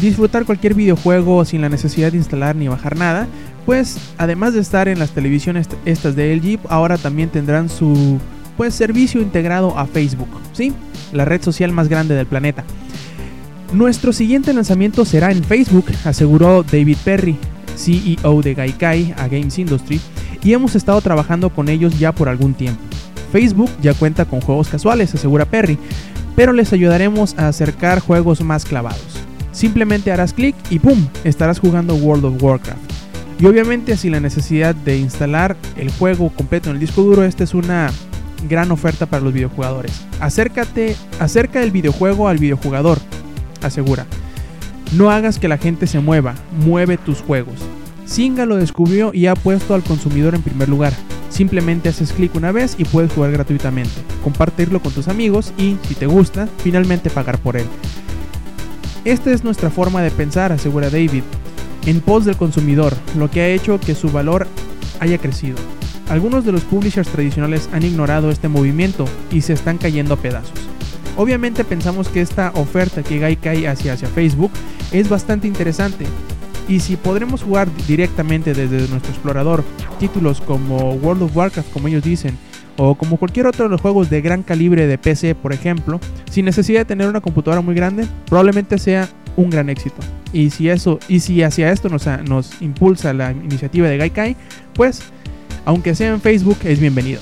disfrutar 0.00 0.46
cualquier 0.46 0.74
videojuego 0.74 1.44
sin 1.44 1.60
la 1.60 1.68
necesidad 1.68 2.12
de 2.12 2.18
instalar 2.18 2.56
ni 2.56 2.68
bajar 2.68 2.96
nada. 2.96 3.26
Pues 3.66 3.98
además 4.16 4.54
de 4.54 4.60
estar 4.60 4.88
en 4.88 4.98
las 4.98 5.10
televisiones 5.10 5.68
estas 5.84 6.16
de 6.16 6.34
LG, 6.34 6.60
ahora 6.70 6.96
también 6.96 7.28
tendrán 7.28 7.68
su 7.68 8.18
pues 8.56 8.74
servicio 8.74 9.20
integrado 9.20 9.78
a 9.78 9.86
Facebook, 9.86 10.30
¿sí? 10.52 10.72
La 11.12 11.26
red 11.26 11.42
social 11.42 11.72
más 11.72 11.88
grande 11.88 12.14
del 12.14 12.26
planeta. 12.26 12.64
Nuestro 13.72 14.14
siguiente 14.14 14.54
lanzamiento 14.54 15.04
será 15.04 15.30
en 15.30 15.44
Facebook, 15.44 15.84
aseguró 16.04 16.62
David 16.62 16.96
Perry, 17.04 17.36
CEO 17.76 18.40
de 18.40 18.54
Gaikai 18.54 19.14
a 19.18 19.28
Games 19.28 19.58
Industry, 19.58 20.00
y 20.42 20.54
hemos 20.54 20.74
estado 20.74 21.00
trabajando 21.02 21.50
con 21.50 21.68
ellos 21.68 21.98
ya 21.98 22.12
por 22.12 22.30
algún 22.30 22.54
tiempo. 22.54 22.80
Facebook 23.30 23.70
ya 23.82 23.92
cuenta 23.92 24.24
con 24.24 24.40
juegos 24.40 24.68
casuales, 24.68 25.14
asegura 25.14 25.44
Perry, 25.44 25.78
pero 26.34 26.54
les 26.54 26.72
ayudaremos 26.72 27.38
a 27.38 27.48
acercar 27.48 28.00
juegos 28.00 28.40
más 28.40 28.64
clavados. 28.64 29.20
Simplemente 29.52 30.12
harás 30.12 30.32
clic 30.32 30.56
y 30.70 30.78
¡pum! 30.78 31.06
estarás 31.24 31.58
jugando 31.58 31.94
World 31.94 32.24
of 32.24 32.42
Warcraft. 32.42 32.80
Y 33.38 33.46
obviamente 33.46 33.98
sin 33.98 34.12
la 34.12 34.20
necesidad 34.20 34.74
de 34.74 34.96
instalar 34.96 35.56
el 35.76 35.90
juego 35.90 36.30
completo 36.30 36.70
en 36.70 36.76
el 36.76 36.80
disco 36.80 37.02
duro, 37.02 37.22
esta 37.22 37.44
es 37.44 37.52
una 37.52 37.90
gran 38.48 38.70
oferta 38.70 39.04
para 39.04 39.22
los 39.22 39.34
videojugadores. 39.34 39.92
Acércate, 40.20 40.96
acerca 41.20 41.62
el 41.62 41.70
videojuego 41.70 42.28
al 42.28 42.38
videojugador, 42.38 42.98
asegura. 43.62 44.06
No 44.92 45.10
hagas 45.10 45.38
que 45.38 45.48
la 45.48 45.58
gente 45.58 45.86
se 45.86 46.00
mueva, 46.00 46.34
mueve 46.64 46.96
tus 46.96 47.20
juegos. 47.20 47.56
Singa 48.06 48.46
lo 48.46 48.56
descubrió 48.56 49.12
y 49.12 49.26
ha 49.26 49.34
puesto 49.34 49.74
al 49.74 49.82
consumidor 49.82 50.34
en 50.34 50.42
primer 50.42 50.68
lugar. 50.68 50.94
Simplemente 51.28 51.90
haces 51.90 52.12
clic 52.12 52.34
una 52.34 52.52
vez 52.52 52.74
y 52.78 52.84
puedes 52.84 53.12
jugar 53.12 53.32
gratuitamente, 53.32 54.00
compartirlo 54.24 54.80
con 54.80 54.92
tus 54.92 55.08
amigos 55.08 55.52
y, 55.58 55.76
si 55.86 55.94
te 55.94 56.06
gusta, 56.06 56.48
finalmente 56.58 57.10
pagar 57.10 57.38
por 57.38 57.56
él. 57.56 57.66
Esta 59.04 59.30
es 59.30 59.44
nuestra 59.44 59.70
forma 59.70 60.02
de 60.02 60.10
pensar, 60.10 60.52
asegura 60.52 60.90
David, 60.90 61.22
en 61.86 62.00
pos 62.00 62.24
del 62.24 62.36
consumidor, 62.36 62.94
lo 63.16 63.30
que 63.30 63.42
ha 63.42 63.48
hecho 63.48 63.78
que 63.78 63.94
su 63.94 64.10
valor 64.10 64.46
haya 65.00 65.18
crecido. 65.18 65.56
Algunos 66.08 66.44
de 66.44 66.52
los 66.52 66.62
publishers 66.62 67.08
tradicionales 67.08 67.68
han 67.72 67.82
ignorado 67.82 68.30
este 68.30 68.48
movimiento 68.48 69.04
y 69.30 69.42
se 69.42 69.52
están 69.52 69.76
cayendo 69.76 70.14
a 70.14 70.16
pedazos. 70.16 70.67
Obviamente 71.16 71.64
pensamos 71.64 72.08
que 72.08 72.20
esta 72.20 72.52
oferta 72.54 73.02
que 73.02 73.18
Gaikai 73.18 73.66
hacia, 73.66 73.94
hacia 73.94 74.08
Facebook 74.08 74.52
es 74.92 75.08
bastante 75.08 75.48
interesante, 75.48 76.06
y 76.68 76.80
si 76.80 76.96
podremos 76.96 77.42
jugar 77.42 77.68
directamente 77.86 78.52
desde 78.52 78.86
nuestro 78.88 79.10
explorador 79.10 79.64
títulos 79.98 80.40
como 80.42 80.92
World 80.92 81.22
of 81.22 81.36
Warcraft, 81.36 81.72
como 81.72 81.88
ellos 81.88 82.04
dicen, 82.04 82.36
o 82.76 82.94
como 82.94 83.16
cualquier 83.16 83.46
otro 83.46 83.64
de 83.64 83.70
los 83.70 83.80
juegos 83.80 84.10
de 84.10 84.20
gran 84.20 84.42
calibre 84.42 84.86
de 84.86 84.98
PC, 84.98 85.34
por 85.34 85.52
ejemplo, 85.52 85.98
sin 86.30 86.44
necesidad 86.44 86.80
de 86.80 86.84
tener 86.84 87.08
una 87.08 87.22
computadora 87.22 87.62
muy 87.62 87.74
grande, 87.74 88.06
probablemente 88.26 88.78
sea 88.78 89.08
un 89.36 89.50
gran 89.50 89.70
éxito. 89.70 89.96
Y 90.32 90.50
si 90.50 90.68
eso 90.68 91.00
y 91.08 91.20
si 91.20 91.42
hacia 91.42 91.72
esto 91.72 91.88
nos, 91.88 92.06
nos 92.28 92.60
impulsa 92.60 93.14
la 93.14 93.32
iniciativa 93.32 93.88
de 93.88 93.96
Gaikai, 93.96 94.36
pues 94.74 95.02
aunque 95.64 95.94
sea 95.94 96.10
en 96.10 96.20
Facebook 96.20 96.58
es 96.64 96.78
bienvenido. 96.78 97.20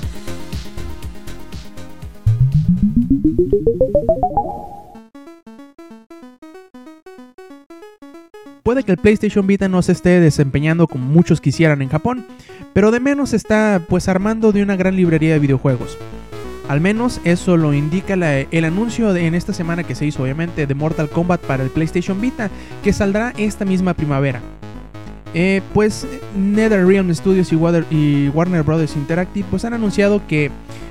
Puede 8.77 8.85
que 8.85 8.93
el 8.93 8.99
PlayStation 8.99 9.47
Vita 9.47 9.71
no 9.71 9.81
se 9.81 9.93
esté 9.93 10.21
desempeñando 10.21 10.87
como 10.87 11.07
muchos 11.07 11.41
quisieran 11.41 11.81
en 11.81 11.89
Japón, 11.89 12.27
pero 12.75 12.91
de 12.91 13.01
menos 13.01 13.33
está 13.33 13.81
pues 13.89 14.07
armando 14.07 14.53
de 14.53 14.63
una 14.63 14.77
gran 14.77 14.97
librería 14.97 15.33
de 15.33 15.39
videojuegos. 15.39 15.97
Al 16.69 16.83
menos 16.83 17.23
eso 17.25 17.57
lo 17.57 17.73
indica 17.73 18.13
el 18.13 18.65
anuncio 18.67 19.15
de, 19.15 19.27
en 19.27 19.35
esta 19.35 19.55
semana 19.55 19.83
que 19.83 19.95
se 19.95 20.05
hizo 20.05 20.23
obviamente 20.23 20.67
de 20.67 20.75
Mortal 20.75 21.09
Kombat 21.09 21.41
para 21.41 21.65
el 21.65 21.71
PlayStation 21.71 22.21
Vita, 22.21 22.51
que 22.85 22.93
saldrá 22.93 23.33
esta 23.39 23.65
misma 23.65 23.95
primavera. 23.95 24.43
Eh, 25.33 25.63
pues 25.73 26.07
NetherRealm 26.37 27.15
Studios 27.15 27.51
y, 27.91 28.29
Warner 28.29 28.63
Bros. 28.63 28.95
Interactive 28.95 29.47
pues 29.51 29.65
han 29.65 29.73
anunciado 29.73 30.27
que 30.27 30.51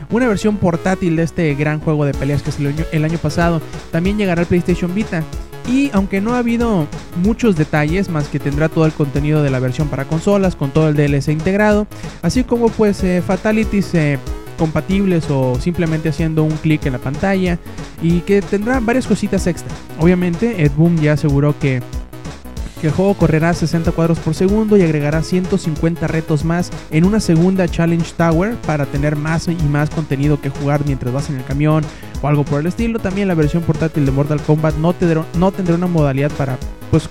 una 0.10 0.28
versión 0.28 0.58
portátil 0.58 1.18
de 1.18 1.22
este 1.22 1.54
gran 1.54 1.80
juego 1.80 2.06
de 2.06 2.16
peleas 2.16 2.42
que 2.42 2.52
salió 2.52 2.72
el 2.92 3.06
año 3.06 3.20
pasado 3.20 3.62
también 3.92 4.18
llegará 4.18 4.42
al 4.42 4.48
PlayStation 4.48 4.96
Vita 4.96 5.24
y 5.68 5.90
aunque 5.94 6.22
no 6.22 6.36
ha 6.36 6.40
habido 6.40 6.88
muchos 7.24 7.56
detalles, 7.56 8.10
más 8.10 8.28
que 8.28 8.40
tendrá 8.40 8.70
todo 8.70 8.86
el 8.86 8.94
contenido 8.94 9.42
de 9.42 9.50
la 9.50 9.60
versión 9.60 9.88
para 9.88 10.06
consolas, 10.06 10.56
con 10.56 10.72
todo 10.72 10.90
el 10.90 10.96
DLC 10.96 11.30
integrado, 11.30 11.88
así 12.22 12.44
como 12.44 12.70
pues 12.70 13.04
eh, 13.04 13.24
fatalities 13.26 13.94
eh, 13.96 14.20
compatibles 14.58 15.30
o 15.30 15.60
simplemente 15.60 16.10
haciendo 16.10 16.44
un 16.44 16.56
clic 16.58 16.86
en 16.86 16.94
la 16.94 17.00
pantalla, 17.00 17.60
y 18.02 18.22
que 18.22 18.42
tendrá 18.42 18.80
varias 18.80 19.08
cositas 19.08 19.48
extra. 19.48 19.74
Obviamente, 20.00 20.64
Ed 20.64 20.72
Boom 20.76 20.98
ya 20.98 21.14
aseguró 21.14 21.58
que 21.58 21.82
el 22.88 22.94
juego 22.94 23.14
correrá 23.16 23.54
60 23.54 23.92
cuadros 23.92 24.20
por 24.20 24.36
segundo 24.36 24.78
y 24.78 24.82
agregará 24.82 25.24
150 25.24 26.08
retos 26.08 26.44
más 26.44 26.72
en 26.92 27.06
una 27.06 27.20
segunda 27.20 27.68
Challenge 27.68 28.12
Tower 28.18 28.56
para 28.66 28.86
tener 28.86 29.16
más 29.16 29.48
y 29.48 29.56
más 29.70 29.90
contenido 29.90 30.40
que 30.40 30.50
jugar 30.50 30.82
mientras 30.86 31.14
vas 31.14 31.30
en 31.30 31.38
el 31.38 31.44
camión 31.44 31.84
o 32.22 32.28
algo 32.28 32.44
por 32.44 32.60
el 32.60 32.68
estilo. 32.68 33.00
También 33.00 33.28
la 33.28 33.36
versión 33.36 33.64
portátil 33.64 34.06
de 34.06 34.12
Mortal 34.12 34.42
Kombat 34.42 34.76
no 34.76 34.94
tendrá, 34.94 35.26
no 35.38 35.52
tendrá 35.52 35.76
una 35.76 35.88
modalidad 35.88 36.32
para 36.32 36.58
pues 36.92 37.10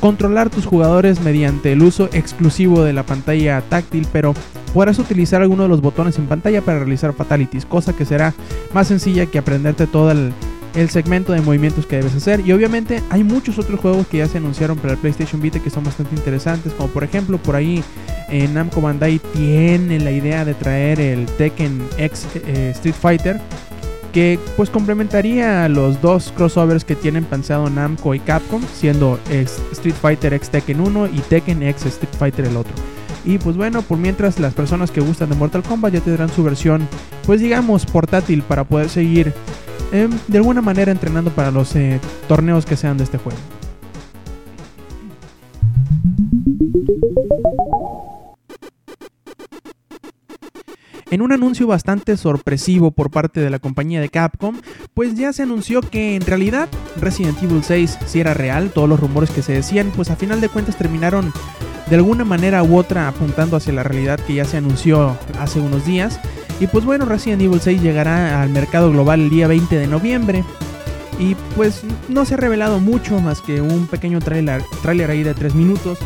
controlar 0.00 0.50
tus 0.50 0.66
jugadores 0.66 1.20
mediante 1.20 1.72
el 1.72 1.82
uso 1.82 2.08
exclusivo 2.12 2.82
de 2.82 2.92
la 2.92 3.04
pantalla 3.04 3.60
táctil, 3.62 4.06
pero 4.12 4.34
podrás 4.74 4.98
utilizar 4.98 5.42
alguno 5.42 5.62
de 5.64 5.68
los 5.68 5.80
botones 5.80 6.18
en 6.18 6.26
pantalla 6.26 6.60
para 6.60 6.78
realizar 6.78 7.14
fatalities, 7.14 7.64
cosa 7.64 7.94
que 7.94 8.04
será 8.04 8.34
más 8.74 8.88
sencilla 8.88 9.26
que 9.26 9.38
aprenderte 9.38 9.86
todo 9.86 10.10
el 10.10 10.32
el 10.76 10.90
segmento 10.90 11.32
de 11.32 11.40
movimientos 11.40 11.86
que 11.86 11.96
debes 11.96 12.14
hacer. 12.14 12.40
Y 12.46 12.52
obviamente 12.52 13.02
hay 13.10 13.24
muchos 13.24 13.58
otros 13.58 13.80
juegos 13.80 14.06
que 14.06 14.18
ya 14.18 14.28
se 14.28 14.38
anunciaron 14.38 14.78
para 14.78 14.92
el 14.92 14.98
PlayStation 14.98 15.40
Vita 15.40 15.58
que 15.58 15.70
son 15.70 15.84
bastante 15.84 16.14
interesantes, 16.14 16.72
como 16.74 16.88
por 16.90 17.02
ejemplo 17.02 17.38
por 17.38 17.56
ahí 17.56 17.82
en 18.28 18.54
Namco 18.54 18.80
Bandai 18.80 19.18
tiene 19.32 19.98
la 20.00 20.10
idea 20.10 20.44
de 20.44 20.54
traer 20.54 21.00
el 21.00 21.26
Tekken 21.26 21.82
X 21.98 22.26
eh, 22.34 22.70
Street 22.74 22.94
Fighter 22.94 23.40
que 24.12 24.38
pues 24.56 24.70
complementaría 24.70 25.68
los 25.68 26.00
dos 26.00 26.32
crossovers 26.34 26.84
que 26.84 26.96
tienen 26.96 27.24
pensado 27.24 27.68
Namco 27.68 28.14
y 28.14 28.20
Capcom, 28.20 28.62
siendo 28.62 29.18
Street 29.28 29.94
Fighter 29.94 30.32
X 30.32 30.48
Tekken 30.48 30.80
1 30.80 31.06
y 31.08 31.18
Tekken 31.28 31.62
X 31.62 31.84
Street 31.86 32.14
Fighter 32.18 32.46
el 32.46 32.56
otro. 32.56 32.72
Y 33.26 33.38
pues 33.38 33.56
bueno, 33.56 33.82
por 33.82 33.98
mientras 33.98 34.38
las 34.38 34.54
personas 34.54 34.90
que 34.90 35.00
gustan 35.00 35.28
de 35.28 35.34
Mortal 35.34 35.62
Kombat 35.64 35.92
ya 35.92 36.00
tendrán 36.00 36.30
su 36.30 36.44
versión, 36.44 36.88
pues 37.26 37.40
digamos, 37.40 37.84
portátil 37.84 38.42
para 38.42 38.64
poder 38.64 38.88
seguir 38.88 39.34
Em, 39.92 40.10
de 40.26 40.38
alguna 40.38 40.62
manera 40.62 40.90
entrenando 40.90 41.30
para 41.30 41.50
los 41.50 41.74
eh, 41.76 42.00
torneos 42.28 42.66
que 42.66 42.76
sean 42.76 42.98
de 42.98 43.04
este 43.04 43.18
juego. 43.18 43.38
En 51.08 51.22
un 51.22 51.32
anuncio 51.32 51.68
bastante 51.68 52.16
sorpresivo 52.16 52.90
por 52.90 53.10
parte 53.10 53.40
de 53.40 53.48
la 53.48 53.60
compañía 53.60 54.00
de 54.00 54.08
Capcom, 54.08 54.56
pues 54.92 55.14
ya 55.14 55.32
se 55.32 55.44
anunció 55.44 55.80
que 55.80 56.16
en 56.16 56.22
realidad 56.22 56.68
Resident 57.00 57.40
Evil 57.42 57.62
6 57.62 57.98
si 58.06 58.20
era 58.20 58.34
real, 58.34 58.70
todos 58.70 58.88
los 58.88 58.98
rumores 58.98 59.30
que 59.30 59.40
se 59.40 59.52
decían, 59.52 59.92
pues 59.94 60.10
a 60.10 60.16
final 60.16 60.40
de 60.40 60.48
cuentas 60.48 60.76
terminaron 60.76 61.32
de 61.88 61.96
alguna 61.96 62.24
manera 62.24 62.64
u 62.64 62.76
otra 62.76 63.06
apuntando 63.06 63.56
hacia 63.56 63.72
la 63.72 63.84
realidad 63.84 64.18
que 64.18 64.34
ya 64.34 64.44
se 64.44 64.56
anunció 64.56 65.16
hace 65.38 65.60
unos 65.60 65.86
días. 65.86 66.18
Y 66.60 66.66
pues 66.66 66.84
bueno, 66.84 67.04
Resident 67.04 67.42
Evil 67.42 67.60
6 67.60 67.82
llegará 67.82 68.42
al 68.42 68.48
mercado 68.48 68.90
global 68.90 69.20
el 69.20 69.30
día 69.30 69.46
20 69.46 69.76
de 69.76 69.86
noviembre. 69.86 70.44
Y 71.18 71.34
pues 71.54 71.82
no 72.08 72.24
se 72.24 72.34
ha 72.34 72.36
revelado 72.36 72.78
mucho 72.78 73.20
más 73.20 73.40
que 73.40 73.60
un 73.60 73.86
pequeño 73.86 74.20
tráiler 74.20 75.10
ahí 75.10 75.22
de 75.22 75.34
3 75.34 75.54
minutos 75.54 75.98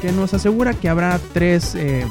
que 0.00 0.12
nos 0.12 0.34
asegura 0.34 0.74
que 0.74 0.88
habrá 0.88 1.18
tres, 1.32 1.74
eh, 1.74 2.06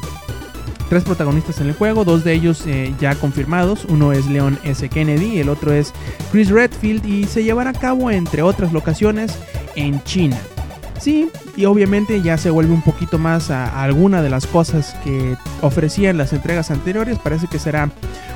tres 0.89 1.03
protagonistas 1.03 1.61
en 1.61 1.67
el 1.67 1.73
juego, 1.73 2.03
dos 2.03 2.23
de 2.23 2.33
ellos 2.33 2.63
eh, 2.67 2.93
ya 2.99 3.15
confirmados, 3.15 3.85
uno 3.85 4.11
es 4.11 4.25
Leon 4.27 4.59
S. 4.63 4.89
Kennedy, 4.89 5.39
el 5.39 5.49
otro 5.49 5.73
es 5.73 5.93
Chris 6.31 6.49
Redfield 6.49 7.05
y 7.05 7.25
se 7.25 7.43
llevará 7.43 7.71
a 7.71 7.73
cabo 7.73 8.11
entre 8.11 8.41
otras 8.41 8.73
locaciones 8.73 9.37
en 9.75 10.03
China. 10.03 10.37
Sí, 11.05 11.29
y 11.55 11.65
obviamente 11.65 12.23
ya 12.23 12.35
se 12.35 12.49
vuelve 12.49 12.73
un 12.73 12.81
poquito 12.81 13.19
más 13.19 13.51
a, 13.51 13.83
alguna 13.83 14.23
de 14.23 14.31
las 14.31 14.47
cosas 14.47 14.95
que 15.03 15.37
ofrecían 15.61 16.17
las 16.17 16.33
entregas 16.33 16.71
anteriores. 16.71 17.19
Parece 17.19 17.45
que 17.45 17.59
será 17.59 17.91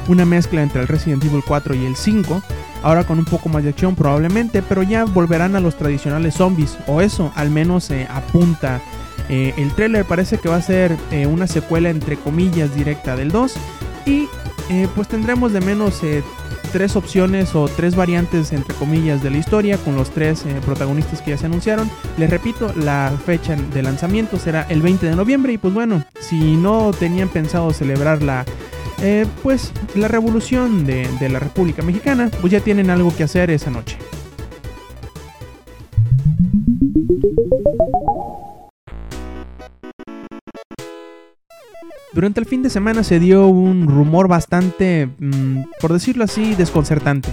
una 0.07 0.23
mezcla 0.23 0.61
entre 0.61 0.79
el 0.81 0.87
Resident 0.87 1.25
Evil 1.25 1.41
4 1.47 1.73
y 1.73 1.87
el 1.87 1.95
5. 1.95 2.43
Ahora 2.83 3.05
con 3.05 3.17
un 3.17 3.25
poco 3.25 3.49
más 3.49 3.63
de 3.63 3.69
acción 3.69 3.95
probablemente, 3.95 4.61
pero 4.61 4.83
ya 4.83 5.05
volverán 5.05 5.55
a 5.55 5.59
los 5.59 5.77
tradicionales 5.77 6.35
zombies. 6.35 6.77
O 6.85 7.01
eso 7.01 7.31
al 7.33 7.49
menos 7.49 7.89
eh, 7.89 8.07
apunta. 8.07 8.79
Eh, 9.29 9.55
el 9.57 9.73
trailer 9.73 10.05
parece 10.05 10.37
que 10.37 10.47
va 10.47 10.57
a 10.57 10.61
ser 10.61 10.95
eh, 11.09 11.25
una 11.25 11.47
secuela 11.47 11.89
entre 11.89 12.17
comillas 12.17 12.75
directa 12.75 13.15
del 13.15 13.31
2. 13.31 13.55
Y 14.05 14.27
pues 14.93 15.07
tendremos 15.07 15.53
de 15.53 15.61
menos 15.61 16.03
tres 16.71 16.95
opciones 16.95 17.55
o 17.55 17.67
tres 17.67 17.95
variantes 17.95 18.51
entre 18.51 18.75
comillas 18.75 19.21
de 19.23 19.29
la 19.29 19.37
historia 19.37 19.77
con 19.77 19.95
los 19.95 20.09
tres 20.11 20.45
eh, 20.45 20.55
protagonistas 20.65 21.21
que 21.21 21.31
ya 21.31 21.37
se 21.37 21.45
anunciaron. 21.45 21.89
Les 22.17 22.29
repito, 22.29 22.73
la 22.75 23.11
fecha 23.25 23.55
de 23.55 23.83
lanzamiento 23.83 24.37
será 24.37 24.65
el 24.69 24.81
20 24.81 25.07
de 25.07 25.15
noviembre 25.15 25.53
y 25.53 25.57
pues 25.57 25.73
bueno, 25.73 26.03
si 26.19 26.55
no 26.55 26.91
tenían 26.97 27.29
pensado 27.29 27.73
celebrar 27.73 28.21
la 28.23 28.45
eh, 29.01 29.25
pues 29.43 29.71
la 29.95 30.09
revolución 30.09 30.85
de, 30.85 31.07
de 31.19 31.29
la 31.29 31.39
República 31.39 31.81
Mexicana, 31.81 32.29
pues 32.41 32.51
ya 32.51 32.59
tienen 32.59 32.89
algo 32.89 33.15
que 33.15 33.23
hacer 33.23 33.49
esa 33.49 33.69
noche. 33.69 33.97
Durante 42.19 42.41
el 42.41 42.45
fin 42.45 42.61
de 42.61 42.69
semana 42.69 43.05
se 43.05 43.17
dio 43.17 43.47
un 43.47 43.87
rumor 43.87 44.27
bastante, 44.27 45.07
mm, 45.19 45.61
por 45.79 45.93
decirlo 45.93 46.25
así, 46.25 46.53
desconcertante. 46.53 47.29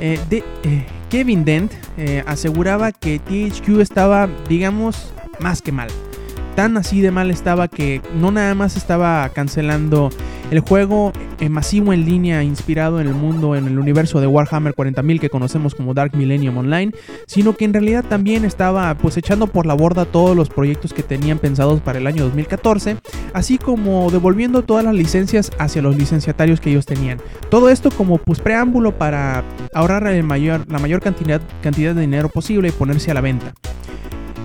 Eh, 0.00 0.18
eh, 0.30 0.86
Kevin 1.10 1.44
Dent 1.44 1.70
eh, 1.98 2.24
aseguraba 2.26 2.92
que 2.92 3.18
THQ 3.18 3.82
estaba, 3.82 4.26
digamos, 4.48 5.12
más 5.38 5.60
que 5.60 5.70
mal 5.70 5.90
tan 6.54 6.78
así 6.78 7.02
de 7.02 7.10
mal 7.10 7.30
estaba 7.30 7.68
que 7.68 8.00
no 8.14 8.32
nada 8.32 8.54
más 8.54 8.78
estaba 8.78 9.28
cancelando 9.28 10.08
el 10.50 10.60
juego 10.60 11.12
masivo 11.50 11.92
en 11.92 12.04
línea 12.04 12.42
inspirado 12.42 13.00
en 13.00 13.06
el 13.06 13.14
mundo, 13.14 13.56
en 13.56 13.66
el 13.66 13.78
universo 13.78 14.20
de 14.20 14.26
Warhammer 14.26 14.74
40.000 14.74 15.20
que 15.20 15.30
conocemos 15.30 15.74
como 15.74 15.94
Dark 15.94 16.16
Millennium 16.16 16.56
Online, 16.56 16.92
sino 17.26 17.56
que 17.56 17.64
en 17.64 17.72
realidad 17.72 18.04
también 18.08 18.44
estaba 18.44 18.94
pues 18.96 19.16
echando 19.16 19.46
por 19.46 19.66
la 19.66 19.74
borda 19.74 20.04
todos 20.04 20.36
los 20.36 20.48
proyectos 20.48 20.92
que 20.92 21.02
tenían 21.02 21.38
pensados 21.38 21.80
para 21.80 21.98
el 21.98 22.06
año 22.06 22.24
2014, 22.24 22.96
así 23.32 23.58
como 23.58 24.10
devolviendo 24.10 24.62
todas 24.62 24.84
las 24.84 24.94
licencias 24.94 25.50
hacia 25.58 25.82
los 25.82 25.96
licenciatarios 25.96 26.60
que 26.60 26.70
ellos 26.70 26.86
tenían. 26.86 27.18
Todo 27.50 27.68
esto 27.68 27.90
como 27.90 28.18
pues 28.18 28.40
preámbulo 28.40 28.96
para 28.96 29.44
ahorrar 29.74 30.04
la 30.04 30.78
mayor 30.78 31.00
cantidad, 31.00 31.40
cantidad 31.62 31.94
de 31.94 32.00
dinero 32.00 32.28
posible 32.28 32.68
y 32.68 32.72
ponerse 32.72 33.10
a 33.10 33.14
la 33.14 33.20
venta. 33.20 33.52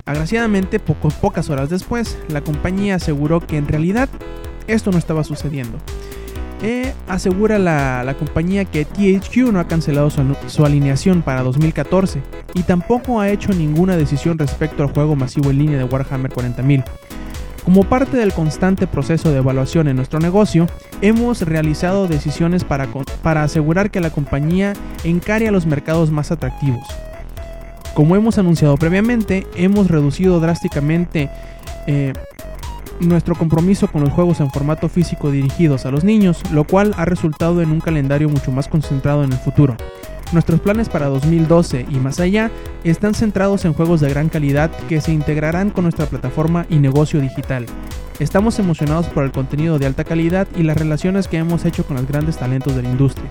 Agraciadamente, 0.06 0.80
pocas 0.80 1.50
horas 1.50 1.70
después, 1.70 2.18
la 2.28 2.42
compañía 2.42 2.96
aseguró 2.96 3.40
que 3.40 3.58
en 3.58 3.68
realidad 3.68 4.10
esto 4.74 4.92
no 4.92 4.98
estaba 4.98 5.24
sucediendo. 5.24 5.78
Eh, 6.64 6.94
asegura 7.08 7.58
la, 7.58 8.16
compañía 8.20 8.66
que 8.66 8.86
THQ 8.86 9.52
no 9.52 9.60
ha 9.60 9.68
cancelado 9.68 10.10
su, 10.12 10.66
alineación 10.66 11.24
para 11.24 11.42
2014 11.42 12.22
y 12.54 12.64
tampoco 12.64 13.20
ha 13.20 13.30
hecho 13.30 13.52
ninguna 13.52 13.98
decisión 13.98 14.38
respecto 14.38 14.84
al 14.84 14.92
juego 14.92 15.16
masivo 15.16 15.50
en 15.50 15.58
línea 15.58 15.78
de 15.80 15.86
Warhammer 15.86 16.32
40.000. 16.32 16.84
Como 17.66 17.84
parte 17.84 18.18
del 18.18 18.34
constante 18.34 18.86
proceso 18.86 19.32
de 19.32 19.38
evaluación 19.38 19.88
en 19.88 19.96
nuestro 19.96 20.20
negocio, 20.20 20.68
hemos 21.02 21.42
realizado 21.42 22.08
decisiones 22.08 22.64
para, 22.64 22.88
para 23.24 23.44
asegurar 23.44 23.90
que 23.90 24.00
la 24.00 24.10
compañía 24.12 24.74
encare 25.04 25.48
a 25.48 25.52
los 25.52 25.66
mercados 25.66 26.12
más 26.12 26.32
atractivos, 26.32 26.88
como 27.94 28.16
hemos 28.16 28.38
anunciado 28.38 28.78
previamente, 28.78 29.46
hemos 29.56 29.90
reducido 29.90 30.40
drásticamente 30.40 31.30
eh, 31.88 32.14
nuestro 33.02 33.36
compromiso 33.36 33.88
con 33.88 34.02
los 34.02 34.12
juegos 34.12 34.40
en 34.40 34.52
formato 34.52 34.90
físico 34.90 35.32
dirigidos 35.32 35.86
a 35.86 35.92
los 35.92 36.04
niños, 36.04 36.42
lo 36.52 36.64
cual 36.64 36.94
ha 36.98 37.06
resultado 37.06 37.62
en 37.62 37.72
un 37.72 37.80
calendario 37.80 38.30
mucho 38.30 38.52
más 38.52 38.68
concentrado 38.68 39.24
en 39.24 39.32
el 39.32 39.38
futuro. 39.38 39.76
Nuestros 40.32 40.62
planes 40.62 40.88
para 40.88 41.08
2012 41.08 41.88
y 41.90 41.96
más 41.96 42.20
allá 42.20 42.52
están 42.86 43.14
centrados 43.14 43.66
en 43.66 43.74
juegos 43.74 44.00
de 44.00 44.10
gran 44.10 44.30
calidad 44.30 44.72
que 44.88 45.02
se 45.02 45.12
integrarán 45.12 45.72
con 45.72 45.84
nuestra 45.84 46.06
plataforma 46.06 46.66
y 46.70 46.78
negocio 46.78 47.20
digital. 47.20 47.66
Estamos 48.20 48.58
emocionados 48.60 49.08
por 49.08 49.26
el 49.26 49.32
contenido 49.32 49.78
de 49.78 49.88
alta 49.88 50.04
calidad 50.04 50.48
y 50.56 50.64
las 50.64 50.78
relaciones 50.78 51.28
que 51.28 51.38
hemos 51.38 51.66
hecho 51.66 51.86
con 51.86 51.98
los 51.98 52.08
grandes 52.08 52.38
talentos 52.38 52.76
de 52.76 52.84
la 52.84 52.90
industria. 52.90 53.30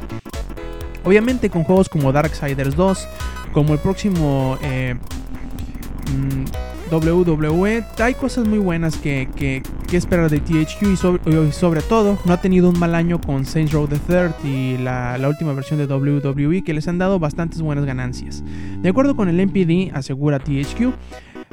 Obviamente 1.04 1.48
con 1.48 1.64
juegos 1.64 1.88
como 1.88 2.12
Darksiders 2.12 2.76
2, 2.76 3.08
como 3.52 3.72
el 3.72 3.78
próximo 3.78 4.58
eh, 4.62 4.96
mm, 6.12 6.44
WWE, 6.90 7.84
hay 7.98 8.14
cosas 8.14 8.46
muy 8.46 8.58
buenas 8.58 8.96
que, 8.96 9.28
que- 9.36 9.62
esperar 9.96 10.30
de 10.30 10.40
THQ 10.40 10.82
y 10.92 10.96
sobre, 11.52 11.82
todo 11.82 12.18
no 12.24 12.32
ha 12.32 12.40
tenido 12.40 12.68
un 12.70 12.78
mal 12.78 12.94
año 12.94 13.20
con 13.20 13.44
Saints 13.44 13.72
Row 13.72 13.88
the 13.88 13.98
Third 13.98 14.32
y 14.44 14.76
la, 14.78 15.18
la 15.18 15.28
última 15.28 15.52
versión 15.52 15.78
de 15.78 15.86
WWE 15.86 16.62
que 16.62 16.74
les 16.74 16.86
han 16.88 16.98
dado 16.98 17.18
bastantes 17.18 17.60
buenas 17.60 17.84
ganancias. 17.84 18.42
De 18.82 18.88
acuerdo 18.88 19.16
con 19.16 19.28
el 19.28 19.40
NPD, 19.40 19.94
asegura 19.94 20.38
THQ, 20.38 20.92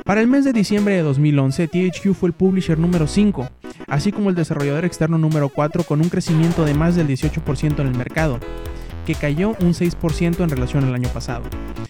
para 0.04 0.22
el 0.22 0.28
mes 0.28 0.46
de 0.46 0.54
diciembre 0.54 0.96
de 0.96 1.02
2011, 1.02 1.68
THQ 1.68 2.14
fue 2.14 2.30
el 2.30 2.34
publisher 2.34 2.78
número 2.78 3.08
5, 3.08 3.50
así 3.88 4.12
como 4.12 4.30
el 4.30 4.36
desarrollador 4.36 4.86
externo 4.86 5.18
número 5.18 5.50
4 5.50 5.84
con 5.84 6.00
un 6.02 6.10
crecimiento 6.10 6.64
de 6.64 6.74
más 6.76 6.96
del 6.96 7.08
18% 7.08 7.80
en 7.80 7.88
el 7.88 7.96
mercado, 7.96 8.40
que 9.08 9.16
cayó 9.16 9.52
un 9.62 9.74
6% 9.74 10.42
en 10.44 10.50
relación 10.50 10.84
al 10.84 10.94
año 10.94 11.08
pasado. 11.10 11.44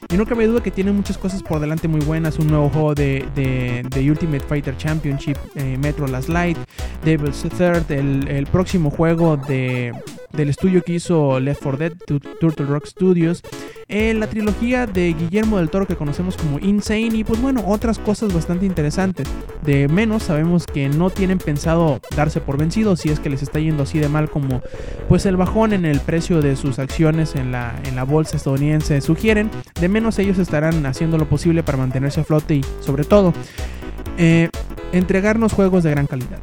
Y 0.09 0.17
no 0.17 0.25
cabe 0.27 0.45
duda 0.45 0.61
que 0.61 0.69
tiene 0.69 0.91
muchas 0.91 1.17
cosas 1.17 1.41
por 1.41 1.59
delante 1.59 1.87
muy 1.87 1.99
buenas, 2.01 2.37
un 2.37 2.45
nuevo 2.47 2.69
juego 2.69 2.93
de, 2.93 3.25
de- 3.35 4.09
Ultimate 4.11 4.41
Fighter 4.41 4.77
Championship, 4.77 5.35
eh, 5.55 5.77
Metro 5.81 6.05
Last 6.07 6.29
Light, 6.29 6.57
Devil's 7.03 7.41
Third, 7.57 7.91
el 7.91 8.45
próximo 8.51 8.91
juego 8.91 9.35
de, 9.35 9.91
del 10.33 10.49
estudio 10.49 10.81
que 10.83 10.93
hizo 10.93 11.39
Left 11.39 11.61
4 11.63 11.77
Dead, 11.77 11.93
Tu- 12.05 12.19
Turtle 12.19 12.65
Rock 12.65 12.85
Studios, 12.87 13.41
la 13.89 14.27
trilogía 14.27 14.85
de 14.85 15.13
Guillermo 15.13 15.57
del 15.57 15.69
Toro 15.69 15.87
que 15.87 15.95
conocemos 15.95 16.35
como 16.35 16.59
Insane 16.59 17.15
y 17.15 17.23
pues 17.23 17.41
bueno, 17.41 17.63
otras 17.65 17.97
cosas 17.99 18.33
bastante 18.33 18.65
interesantes. 18.65 19.27
De 19.63 19.87
menos 19.87 20.23
sabemos 20.23 20.65
que 20.65 20.89
no 20.89 21.09
tienen 21.09 21.37
pensado 21.37 21.99
darse 22.15 22.41
por 22.41 22.57
vencidos 22.57 22.99
si 22.99 23.09
es 23.09 23.19
que 23.21 23.29
les 23.29 23.41
está 23.41 23.59
yendo 23.59 23.83
así 23.83 23.99
de 23.99 24.09
mal 24.09 24.29
como 24.29 24.61
pues 25.07 25.25
el 25.25 25.37
bajón 25.37 25.71
en 25.73 25.85
el 25.85 26.01
precio 26.01 26.41
de 26.41 26.55
sus 26.57 26.79
acciones 26.79 27.35
en 27.35 27.51
la, 27.53 27.73
en 27.85 27.95
la 27.95 28.03
bolsa 28.03 28.35
estadounidense 28.37 28.99
sugieren. 29.01 29.49
De 29.79 29.87
menos 29.87 30.19
ellos 30.19 30.37
estarán 30.37 30.85
haciendo 30.85 31.17
lo 31.17 31.29
posible 31.29 31.63
para 31.63 31.77
mantenerse 31.77 32.19
a 32.21 32.23
flote 32.25 32.55
y 32.55 32.65
sobre 32.81 33.05
todo 33.05 33.33
eh, 34.17 34.49
entregarnos 34.91 35.53
juegos 35.53 35.83
de 35.83 35.91
gran 35.91 36.07
calidad. 36.07 36.39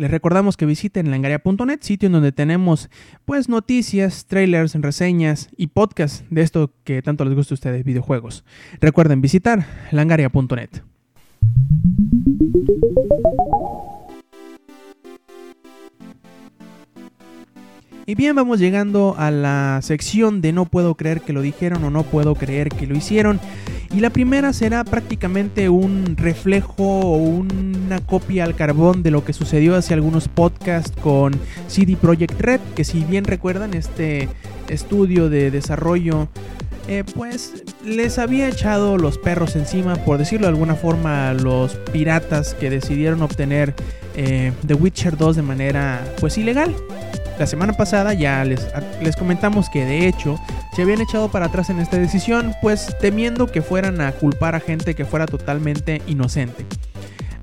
Les 0.00 0.10
recordamos 0.10 0.56
que 0.56 0.64
visiten 0.64 1.10
langaria.net, 1.10 1.82
sitio 1.82 2.06
en 2.06 2.12
donde 2.12 2.32
tenemos 2.32 2.88
pues 3.26 3.50
noticias, 3.50 4.24
trailers, 4.24 4.74
reseñas 4.76 5.50
y 5.58 5.66
podcasts 5.66 6.24
de 6.30 6.40
esto 6.40 6.72
que 6.84 7.02
tanto 7.02 7.26
les 7.26 7.34
gusta 7.34 7.52
a 7.52 7.56
ustedes, 7.56 7.84
videojuegos. 7.84 8.42
Recuerden 8.80 9.20
visitar 9.20 9.66
langaria.net. 9.90 10.70
Y 18.10 18.16
bien, 18.16 18.34
vamos 18.34 18.58
llegando 18.58 19.14
a 19.18 19.30
la 19.30 19.78
sección 19.84 20.40
de 20.40 20.52
no 20.52 20.64
puedo 20.64 20.96
creer 20.96 21.20
que 21.20 21.32
lo 21.32 21.42
dijeron 21.42 21.84
o 21.84 21.90
no 21.90 22.02
puedo 22.02 22.34
creer 22.34 22.68
que 22.68 22.88
lo 22.88 22.96
hicieron. 22.96 23.38
Y 23.94 24.00
la 24.00 24.10
primera 24.10 24.52
será 24.52 24.82
prácticamente 24.82 25.68
un 25.68 26.16
reflejo 26.16 26.82
o 26.82 27.18
una 27.18 28.00
copia 28.00 28.42
al 28.42 28.56
carbón 28.56 29.04
de 29.04 29.12
lo 29.12 29.22
que 29.24 29.32
sucedió 29.32 29.76
hace 29.76 29.94
algunos 29.94 30.26
podcasts 30.26 30.90
con 31.00 31.34
CD 31.68 31.96
Projekt 31.96 32.40
Red, 32.40 32.60
que 32.74 32.82
si 32.82 33.04
bien 33.04 33.26
recuerdan 33.26 33.74
este 33.74 34.28
estudio 34.68 35.30
de 35.30 35.52
desarrollo, 35.52 36.26
eh, 36.88 37.04
pues 37.14 37.62
les 37.84 38.18
había 38.18 38.48
echado 38.48 38.98
los 38.98 39.18
perros 39.18 39.54
encima, 39.54 39.94
por 39.94 40.18
decirlo 40.18 40.48
de 40.48 40.54
alguna 40.54 40.74
forma, 40.74 41.30
a 41.30 41.34
los 41.34 41.74
piratas 41.92 42.54
que 42.54 42.70
decidieron 42.70 43.22
obtener 43.22 43.72
eh, 44.16 44.50
The 44.66 44.74
Witcher 44.74 45.16
2 45.16 45.36
de 45.36 45.42
manera 45.42 46.04
pues 46.18 46.38
ilegal. 46.38 46.74
La 47.40 47.46
semana 47.46 47.72
pasada 47.72 48.12
ya 48.12 48.44
les, 48.44 48.68
les 49.00 49.16
comentamos 49.16 49.70
que 49.70 49.86
de 49.86 50.06
hecho 50.06 50.38
se 50.76 50.82
habían 50.82 51.00
echado 51.00 51.30
para 51.30 51.46
atrás 51.46 51.70
en 51.70 51.78
esta 51.78 51.96
decisión, 51.96 52.52
pues 52.60 52.94
temiendo 53.00 53.46
que 53.46 53.62
fueran 53.62 54.02
a 54.02 54.12
culpar 54.12 54.54
a 54.54 54.60
gente 54.60 54.94
que 54.94 55.06
fuera 55.06 55.24
totalmente 55.24 56.02
inocente. 56.06 56.66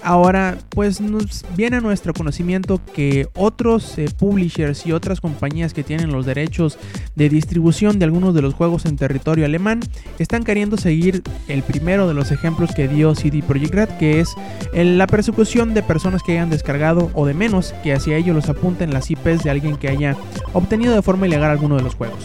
Ahora, 0.07 0.57
pues 0.69 1.01
nos 1.01 1.43
viene 1.57 1.75
a 1.75 1.81
nuestro 1.81 2.13
conocimiento 2.13 2.79
que 2.93 3.27
otros 3.35 3.97
eh, 3.97 4.05
publishers 4.17 4.85
y 4.85 4.93
otras 4.93 5.19
compañías 5.19 5.73
que 5.73 5.83
tienen 5.83 6.13
los 6.13 6.25
derechos 6.25 6.79
de 7.17 7.27
distribución 7.27 7.99
de 7.99 8.05
algunos 8.05 8.33
de 8.33 8.41
los 8.41 8.53
juegos 8.53 8.85
en 8.85 8.95
territorio 8.95 9.43
alemán 9.43 9.81
están 10.17 10.45
queriendo 10.45 10.77
seguir 10.77 11.23
el 11.49 11.61
primero 11.61 12.07
de 12.07 12.13
los 12.13 12.31
ejemplos 12.31 12.73
que 12.73 12.87
dio 12.87 13.15
CD 13.15 13.43
Projekt 13.43 13.73
Red, 13.73 13.89
que 13.99 14.21
es 14.21 14.33
la 14.73 15.07
persecución 15.07 15.73
de 15.73 15.83
personas 15.83 16.23
que 16.23 16.31
hayan 16.31 16.49
descargado 16.49 17.11
o 17.13 17.25
de 17.25 17.33
menos 17.33 17.73
que 17.83 17.91
hacia 17.91 18.15
ellos 18.15 18.33
los 18.33 18.47
apunten 18.47 18.93
las 18.93 19.11
IPs 19.11 19.43
de 19.43 19.49
alguien 19.49 19.75
que 19.75 19.89
haya 19.89 20.15
obtenido 20.53 20.95
de 20.95 21.01
forma 21.01 21.27
ilegal 21.27 21.51
alguno 21.51 21.75
de 21.75 21.83
los 21.83 21.95
juegos. 21.95 22.23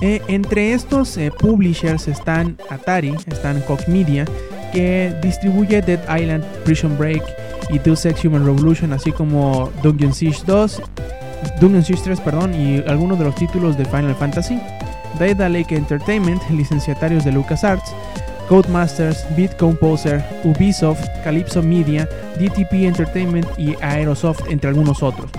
Eh, 0.00 0.22
entre 0.28 0.72
estos 0.72 1.16
eh, 1.18 1.30
publishers 1.30 2.08
están 2.08 2.56
Atari, 2.70 3.14
están 3.26 3.60
Koch 3.62 3.86
Media, 3.86 4.24
que 4.72 5.14
distribuye 5.22 5.82
Dead 5.82 6.00
Island, 6.08 6.42
Prison 6.64 6.96
Break 6.96 7.22
y 7.70 7.78
Deus 7.78 8.06
Ex 8.06 8.24
Human 8.24 8.44
Revolution, 8.44 8.92
así 8.92 9.12
como 9.12 9.70
Dungeon 9.82 10.14
Siege 10.14 10.40
2, 10.46 10.82
Dungeon 11.60 11.84
Siege 11.84 12.02
3, 12.02 12.20
perdón, 12.20 12.54
y 12.54 12.82
algunos 12.88 13.18
de 13.18 13.26
los 13.26 13.34
títulos 13.34 13.76
de 13.76 13.84
Final 13.84 14.14
Fantasy. 14.14 14.58
Data 15.18 15.48
Lake 15.48 15.76
Entertainment, 15.76 16.42
licenciatarios 16.50 17.24
de 17.24 17.32
LucasArts, 17.32 17.92
Codemasters, 18.48 19.26
Beat 19.36 19.56
Composer, 19.58 20.24
Ubisoft, 20.44 21.04
Calypso 21.22 21.62
Media, 21.62 22.08
DTP 22.38 22.84
Entertainment 22.84 23.46
y 23.58 23.76
Aerosoft, 23.82 24.48
entre 24.48 24.70
algunos 24.70 25.02
otros. 25.02 25.30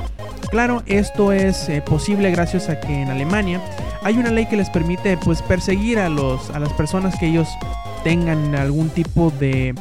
Claro, 0.52 0.84
esto 0.86 1.32
es 1.32 1.70
eh, 1.70 1.82
posible 1.82 2.30
gracias 2.30 2.68
a 2.68 2.78
que 2.78 3.02
en 3.02 3.08
Alemania 3.08 3.62
hay 4.04 4.18
una 4.18 4.32
ley 4.32 4.48
que 4.48 4.58
les 4.58 4.70
permite 4.70 5.16
pues 5.16 5.42
perseguir 5.42 5.98
a 5.98 6.10
los 6.10 6.50
a 6.50 6.60
las 6.60 6.74
personas 6.74 7.18
que 7.18 7.28
ellos 7.28 7.48
tengan 8.04 8.54
algún 8.56 8.90
tipo 8.90 9.32
de 9.40 9.74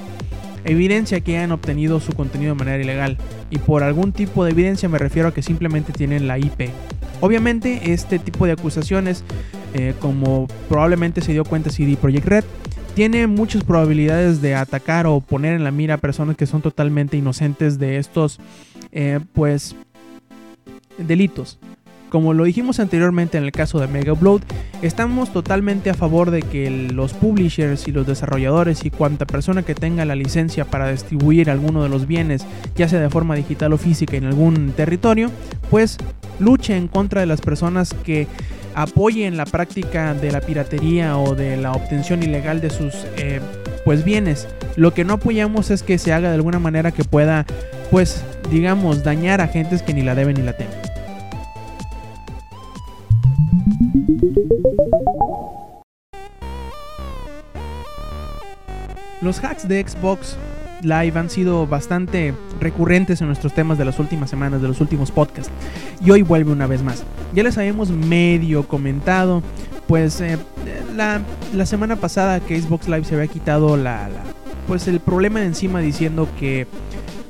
evidencia 0.65 1.21
que 1.23 1.37
hayan 1.37 1.51
obtenido 1.51 1.99
su 1.99 2.13
contenido 2.13 2.55
de 2.55 2.59
manera 2.59 2.81
ilegal. 2.81 3.19
Y 3.51 3.59
por 3.59 3.83
algún 3.83 4.13
tipo 4.13 4.45
de 4.45 4.53
evidencia 4.53 4.89
me 4.89 4.99
refiero 4.99 5.29
a 5.29 5.35
que 5.35 5.43
simplemente 5.43 5.93
tienen 5.93 6.29
la 6.29 6.39
IP. 6.39 6.71
Obviamente 7.21 7.93
este 7.93 8.21
tipo 8.21 8.47
de 8.47 8.53
acusaciones, 8.53 9.25
eh, 9.75 9.95
como 9.99 10.47
probablemente 10.69 11.21
se 11.21 11.33
dio 11.33 11.45
cuenta 11.45 11.71
CD 11.71 11.97
Projekt 11.97 12.27
Red, 12.27 12.45
tiene 12.95 13.27
muchas 13.27 13.65
probabilidades 13.65 14.41
de 14.41 14.55
atacar 14.55 15.09
o 15.09 15.21
poner 15.21 15.55
en 15.55 15.65
la 15.65 15.73
mira 15.73 15.95
a 15.95 15.99
personas 15.99 16.37
que 16.37 16.47
son 16.47 16.63
totalmente 16.63 17.17
inocentes 17.17 17.79
de 17.81 17.99
estos, 17.99 18.39
eh, 18.93 19.19
pues, 19.33 19.75
delitos. 20.99 21.59
Como 22.11 22.35
lo 22.35 22.43
dijimos 22.43 22.81
anteriormente 22.81 23.39
en 23.39 23.45
el 23.45 23.53
caso 23.53 23.79
de 23.79 23.87
Mega 23.87 24.13
Upload, 24.13 24.41
estamos 24.83 25.33
totalmente 25.33 25.91
a 25.91 25.95
favor 25.95 26.33
de 26.33 26.43
que 26.43 26.69
los 26.69 27.13
publishers 27.13 27.87
y 27.87 27.93
los 27.93 28.05
desarrolladores 28.05 28.85
y 28.85 28.91
cuanta 28.91 29.27
persona 29.27 29.63
que 29.63 29.77
tenga 29.77 30.05
la 30.05 30.17
licencia 30.17 30.65
para 30.65 30.91
distribuir 30.91 31.51
alguno 31.51 31.85
de 31.85 31.89
los 31.89 32.09
bienes, 32.09 32.45
ya 32.75 32.89
sea 32.89 32.99
de 32.99 33.11
forma 33.11 33.37
digital 33.37 33.73
o 33.73 33.79
física 33.79 34.17
en 34.17 34.25
algún 34.25 34.73
territorio, 34.73 35.31
pues 35.71 35.99
luche 36.41 36.77
en 36.77 36.89
contra 36.89 37.21
de 37.21 37.29
las 37.29 37.41
personas 37.41 37.95
que 37.95 38.27
apoyen 38.75 39.37
la 39.37 39.47
práctica 39.47 40.13
de 40.15 40.33
la 40.33 40.41
piratería 40.41 41.17
o 41.17 41.37
de 41.37 41.57
la 41.57 41.73
obtención 41.73 42.25
ilegal 42.25 42.61
de 42.61 42.71
sus 42.71 43.07
eh, 43.19 43.41
pues 43.85 44.05
bienes. 44.05 44.49
Lo 44.75 44.95
que 44.95 45.05
no 45.05 45.15
apoyamos 45.15 45.71
es 45.71 45.85
que 45.85 45.99
se 45.99 46.13
haga 46.13 46.31
de 46.31 46.35
alguna 46.35 46.59
manera 46.59 46.91
que 46.91 47.05
pueda 47.05 47.47
pues 47.91 48.25
digamos 48.51 49.03
dañar 49.03 49.41
a 49.41 49.49
gentes 49.49 49.83
que 49.83 49.93
ni 49.93 50.03
la 50.03 50.15
deben 50.15 50.37
ni 50.37 50.43
la 50.43 50.57
temen. 50.57 50.75
Los 59.21 59.45
hacks 59.45 59.69
de 59.69 59.87
Xbox 59.87 60.39
Live 60.83 61.19
han 61.19 61.29
sido 61.29 61.67
bastante 61.67 62.33
recurrentes 62.59 63.21
en 63.21 63.27
nuestros 63.27 63.53
temas 63.53 63.77
de 63.77 63.85
las 63.85 63.99
últimas 63.99 64.31
semanas, 64.31 64.63
de 64.63 64.69
los 64.69 64.81
últimos 64.81 65.11
podcasts. 65.11 65.53
Y 66.03 66.11
hoy 66.11 66.23
vuelve 66.23 66.53
una 66.53 66.67
vez 66.67 66.83
más. 66.83 67.05
Ya 67.35 67.43
les 67.43 67.59
habíamos 67.59 67.91
medio 67.91 68.67
comentado, 68.67 69.43
pues 69.87 70.23
eh, 70.23 70.39
la, 70.97 71.21
la, 71.55 71.67
semana 71.67 71.97
pasada 71.97 72.41
que 72.41 72.59
Xbox 72.59 72.89
Live 72.89 73.05
se 73.05 73.15
había 73.15 73.27
quitado 73.27 73.77
la, 73.77 74.09
la, 74.09 74.23
pues 74.67 74.89
el 74.89 75.01
problema 75.01 75.41
de 75.41 75.47
encima 75.47 75.81
diciendo 75.81 76.27
que 76.39 76.67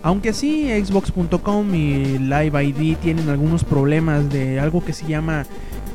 aunque 0.03 0.33
sí 0.33 0.69
Xbox.com 0.69 1.75
y 1.75 2.19
Live 2.19 2.65
ID 2.65 2.97
tienen 2.99 3.29
algunos 3.29 3.65
problemas 3.65 4.31
de 4.31 4.61
algo 4.61 4.85
que 4.85 4.93
se 4.93 5.07
llama 5.07 5.45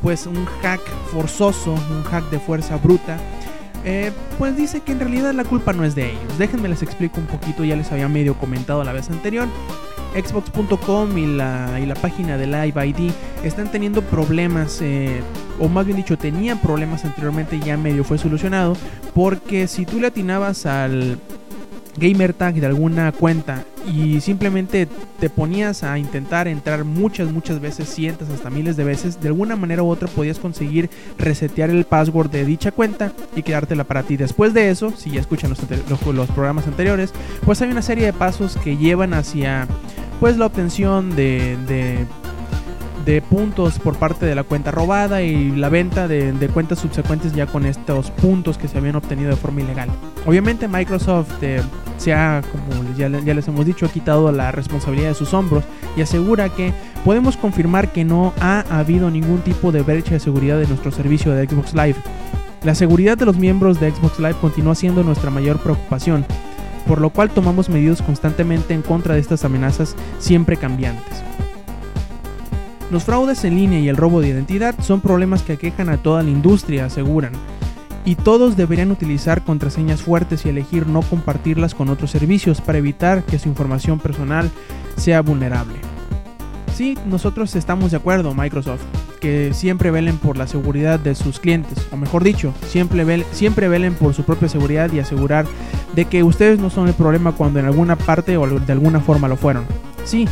pues 0.02 0.26
un 0.26 0.44
hack 0.62 0.80
forzoso, 1.12 1.72
un 1.72 2.02
hack 2.04 2.30
de 2.30 2.38
fuerza 2.38 2.76
bruta, 2.76 3.18
eh, 3.84 4.12
pues 4.38 4.56
dice 4.56 4.80
que 4.80 4.92
en 4.92 5.00
realidad 5.00 5.32
la 5.32 5.44
culpa 5.44 5.72
no 5.72 5.84
es 5.84 5.94
de 5.94 6.10
ellos. 6.10 6.38
Déjenme 6.38 6.68
les 6.68 6.82
explico 6.82 7.20
un 7.20 7.26
poquito, 7.26 7.64
ya 7.64 7.76
les 7.76 7.90
había 7.92 8.08
medio 8.08 8.34
comentado 8.34 8.82
la 8.84 8.92
vez 8.92 9.10
anterior. 9.10 9.48
Xbox.com 10.14 11.18
y 11.18 11.26
la, 11.26 11.78
y 11.78 11.86
la 11.86 11.94
página 11.94 12.38
de 12.38 12.46
Live 12.46 12.86
ID 12.86 13.12
están 13.44 13.70
teniendo 13.70 14.02
problemas, 14.02 14.80
eh, 14.80 15.20
o 15.60 15.68
más 15.68 15.84
bien 15.84 15.98
dicho, 15.98 16.16
tenían 16.16 16.58
problemas 16.58 17.04
anteriormente, 17.04 17.60
ya 17.60 17.76
medio 17.76 18.02
fue 18.02 18.16
solucionado, 18.16 18.76
porque 19.14 19.68
si 19.68 19.84
tú 19.84 20.00
le 20.00 20.06
atinabas 20.06 20.64
al 20.64 21.18
gamer 21.96 22.32
tag 22.32 22.54
de 22.54 22.66
alguna 22.66 23.12
cuenta 23.12 23.64
y 23.86 24.20
simplemente 24.20 24.88
te 25.20 25.30
ponías 25.30 25.82
a 25.82 25.98
intentar 25.98 26.48
entrar 26.48 26.84
muchas, 26.84 27.30
muchas 27.30 27.60
veces, 27.60 27.88
cientos, 27.88 28.28
hasta 28.28 28.50
miles 28.50 28.76
de 28.76 28.84
veces, 28.84 29.20
de 29.20 29.28
alguna 29.28 29.56
manera 29.56 29.82
u 29.82 29.88
otra 29.88 30.08
podías 30.08 30.38
conseguir 30.38 30.90
resetear 31.18 31.70
el 31.70 31.84
password 31.84 32.30
de 32.30 32.44
dicha 32.44 32.72
cuenta 32.72 33.12
y 33.34 33.42
quedártela 33.42 33.84
para 33.84 34.02
ti. 34.02 34.16
Después 34.16 34.54
de 34.54 34.70
eso, 34.70 34.92
si 34.96 35.12
ya 35.12 35.20
escuchan 35.20 35.50
los, 35.50 35.60
los, 35.88 36.14
los 36.14 36.28
programas 36.30 36.66
anteriores, 36.66 37.12
pues 37.44 37.62
hay 37.62 37.70
una 37.70 37.82
serie 37.82 38.06
de 38.06 38.12
pasos 38.12 38.56
que 38.56 38.76
llevan 38.76 39.14
hacia 39.14 39.66
pues 40.20 40.36
la 40.36 40.46
obtención 40.46 41.14
de, 41.14 41.56
de, 41.66 42.06
de, 43.06 43.22
puntos 43.22 43.78
por 43.78 43.96
parte 43.96 44.26
de 44.26 44.34
la 44.34 44.42
cuenta 44.42 44.70
robada 44.70 45.22
y 45.22 45.50
la 45.52 45.68
venta 45.68 46.08
de, 46.08 46.32
de, 46.32 46.48
cuentas 46.48 46.80
subsecuentes 46.80 47.32
ya 47.32 47.46
con 47.46 47.64
estos 47.64 48.10
puntos 48.10 48.58
que 48.58 48.68
se 48.68 48.78
habían 48.78 48.96
obtenido 48.96 49.30
de 49.30 49.36
forma 49.36 49.62
ilegal. 49.62 49.88
Obviamente 50.26 50.68
Microsoft 50.68 51.42
eh, 51.42 51.62
se 51.96 52.12
ha, 52.12 52.42
como 52.50 52.82
ya, 52.96 53.08
ya 53.08 53.34
les 53.34 53.48
hemos 53.48 53.64
dicho, 53.64 53.86
ha 53.86 53.88
quitado 53.88 54.30
la 54.32 54.52
responsabilidad 54.52 55.08
de 55.08 55.14
sus 55.14 55.32
hombros 55.32 55.64
y 55.96 56.02
asegura 56.02 56.48
que 56.48 56.72
podemos 57.04 57.36
confirmar 57.36 57.92
que 57.92 58.04
no 58.04 58.34
ha 58.40 58.64
habido 58.70 59.10
ningún 59.10 59.38
tipo 59.40 59.72
de 59.72 59.82
brecha 59.82 60.14
de 60.14 60.20
seguridad 60.20 60.60
en 60.60 60.68
nuestro 60.68 60.90
servicio 60.90 61.32
de 61.32 61.48
Xbox 61.48 61.74
Live. 61.74 61.96
La 62.64 62.74
seguridad 62.74 63.16
de 63.16 63.26
los 63.26 63.36
miembros 63.36 63.80
de 63.80 63.90
Xbox 63.90 64.18
Live 64.18 64.36
continúa 64.40 64.74
siendo 64.74 65.02
nuestra 65.02 65.30
mayor 65.30 65.58
preocupación 65.58 66.26
por 66.86 67.00
lo 67.00 67.10
cual 67.10 67.30
tomamos 67.30 67.68
medidas 67.68 68.00
constantemente 68.00 68.74
en 68.74 68.82
contra 68.82 69.14
de 69.14 69.20
estas 69.20 69.44
amenazas 69.44 69.96
siempre 70.18 70.56
cambiantes. 70.56 71.22
Los 72.90 73.04
fraudes 73.04 73.44
en 73.44 73.56
línea 73.56 73.80
y 73.80 73.88
el 73.88 73.96
robo 73.96 74.20
de 74.20 74.28
identidad 74.28 74.74
son 74.80 75.00
problemas 75.00 75.42
que 75.42 75.54
aquejan 75.54 75.88
a 75.88 75.96
toda 75.96 76.22
la 76.22 76.30
industria, 76.30 76.84
aseguran, 76.84 77.32
y 78.04 78.14
todos 78.14 78.56
deberían 78.56 78.92
utilizar 78.92 79.42
contraseñas 79.42 80.02
fuertes 80.02 80.46
y 80.46 80.50
elegir 80.50 80.86
no 80.86 81.02
compartirlas 81.02 81.74
con 81.74 81.88
otros 81.88 82.12
servicios 82.12 82.60
para 82.60 82.78
evitar 82.78 83.24
que 83.24 83.40
su 83.40 83.48
información 83.48 83.98
personal 83.98 84.48
sea 84.96 85.20
vulnerable. 85.20 85.74
Sí, 86.76 86.96
nosotros 87.06 87.56
estamos 87.56 87.90
de 87.90 87.96
acuerdo, 87.96 88.34
Microsoft, 88.34 88.82
que 89.20 89.52
siempre 89.52 89.90
velen 89.90 90.18
por 90.18 90.36
la 90.36 90.46
seguridad 90.46 91.00
de 91.00 91.16
sus 91.16 91.40
clientes, 91.40 91.84
o 91.90 91.96
mejor 91.96 92.22
dicho, 92.22 92.54
siempre, 92.68 93.02
vel 93.02 93.24
siempre 93.32 93.66
velen 93.66 93.94
por 93.94 94.14
su 94.14 94.22
propia 94.22 94.48
seguridad 94.48 94.92
y 94.92 95.00
asegurar 95.00 95.46
de 95.96 96.04
que 96.04 96.22
ustedes 96.22 96.60
no 96.60 96.70
son 96.70 96.86
el 96.86 96.94
problema 96.94 97.32
cuando 97.32 97.58
en 97.58 97.66
alguna 97.66 97.96
parte 97.96 98.36
o 98.36 98.46
de 98.60 98.72
alguna 98.72 99.00
forma 99.00 99.26
lo 99.26 99.36
fueron. 99.36 99.64
Sí, 100.04 100.28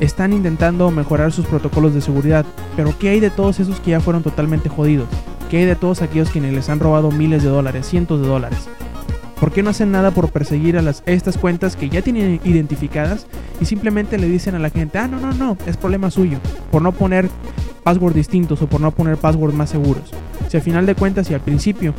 están 0.00 0.32
intentando 0.32 0.90
mejorar 0.90 1.32
sus 1.32 1.46
protocolos 1.46 1.94
de 1.94 2.00
seguridad, 2.00 2.44
pero 2.76 2.94
¿qué 2.98 3.10
hay 3.10 3.20
de 3.20 3.30
todos 3.30 3.60
esos 3.60 3.80
que 3.80 3.92
ya 3.92 4.00
fueron 4.00 4.22
totalmente 4.22 4.68
jodidos? 4.68 5.08
¿Qué 5.50 5.58
hay 5.58 5.64
de 5.64 5.76
todos 5.76 6.02
aquellos 6.02 6.30
quienes 6.30 6.52
les 6.52 6.68
han 6.68 6.80
robado 6.80 7.10
miles 7.10 7.42
de 7.42 7.48
dólares, 7.48 7.86
cientos 7.86 8.20
de 8.20 8.26
dólares? 8.26 8.68
¿Por 9.40 9.52
qué 9.52 9.62
no 9.62 9.70
hacen 9.70 9.92
nada 9.92 10.10
por 10.10 10.30
perseguir 10.30 10.78
a 10.78 10.82
las, 10.82 11.02
estas 11.06 11.36
cuentas 11.36 11.76
que 11.76 11.88
ya 11.88 12.02
tienen 12.02 12.40
identificadas 12.44 13.26
y 13.60 13.66
simplemente 13.66 14.18
le 14.18 14.28
dicen 14.28 14.54
a 14.54 14.58
la 14.58 14.70
gente, 14.70 14.98
ah, 14.98 15.08
no, 15.08 15.20
no, 15.20 15.32
no, 15.34 15.56
es 15.66 15.76
problema 15.76 16.10
suyo, 16.10 16.38
por 16.70 16.82
no 16.82 16.92
poner 16.92 17.28
password 17.82 18.14
distintos 18.14 18.62
o 18.62 18.66
por 18.66 18.80
no 18.80 18.90
poner 18.90 19.18
passwords 19.18 19.54
más 19.54 19.70
seguros? 19.70 20.10
Si 20.48 20.56
al 20.56 20.62
final 20.62 20.86
de 20.86 20.94
cuentas 20.94 21.30
y 21.30 21.34
al 21.34 21.40
principio 21.40 21.94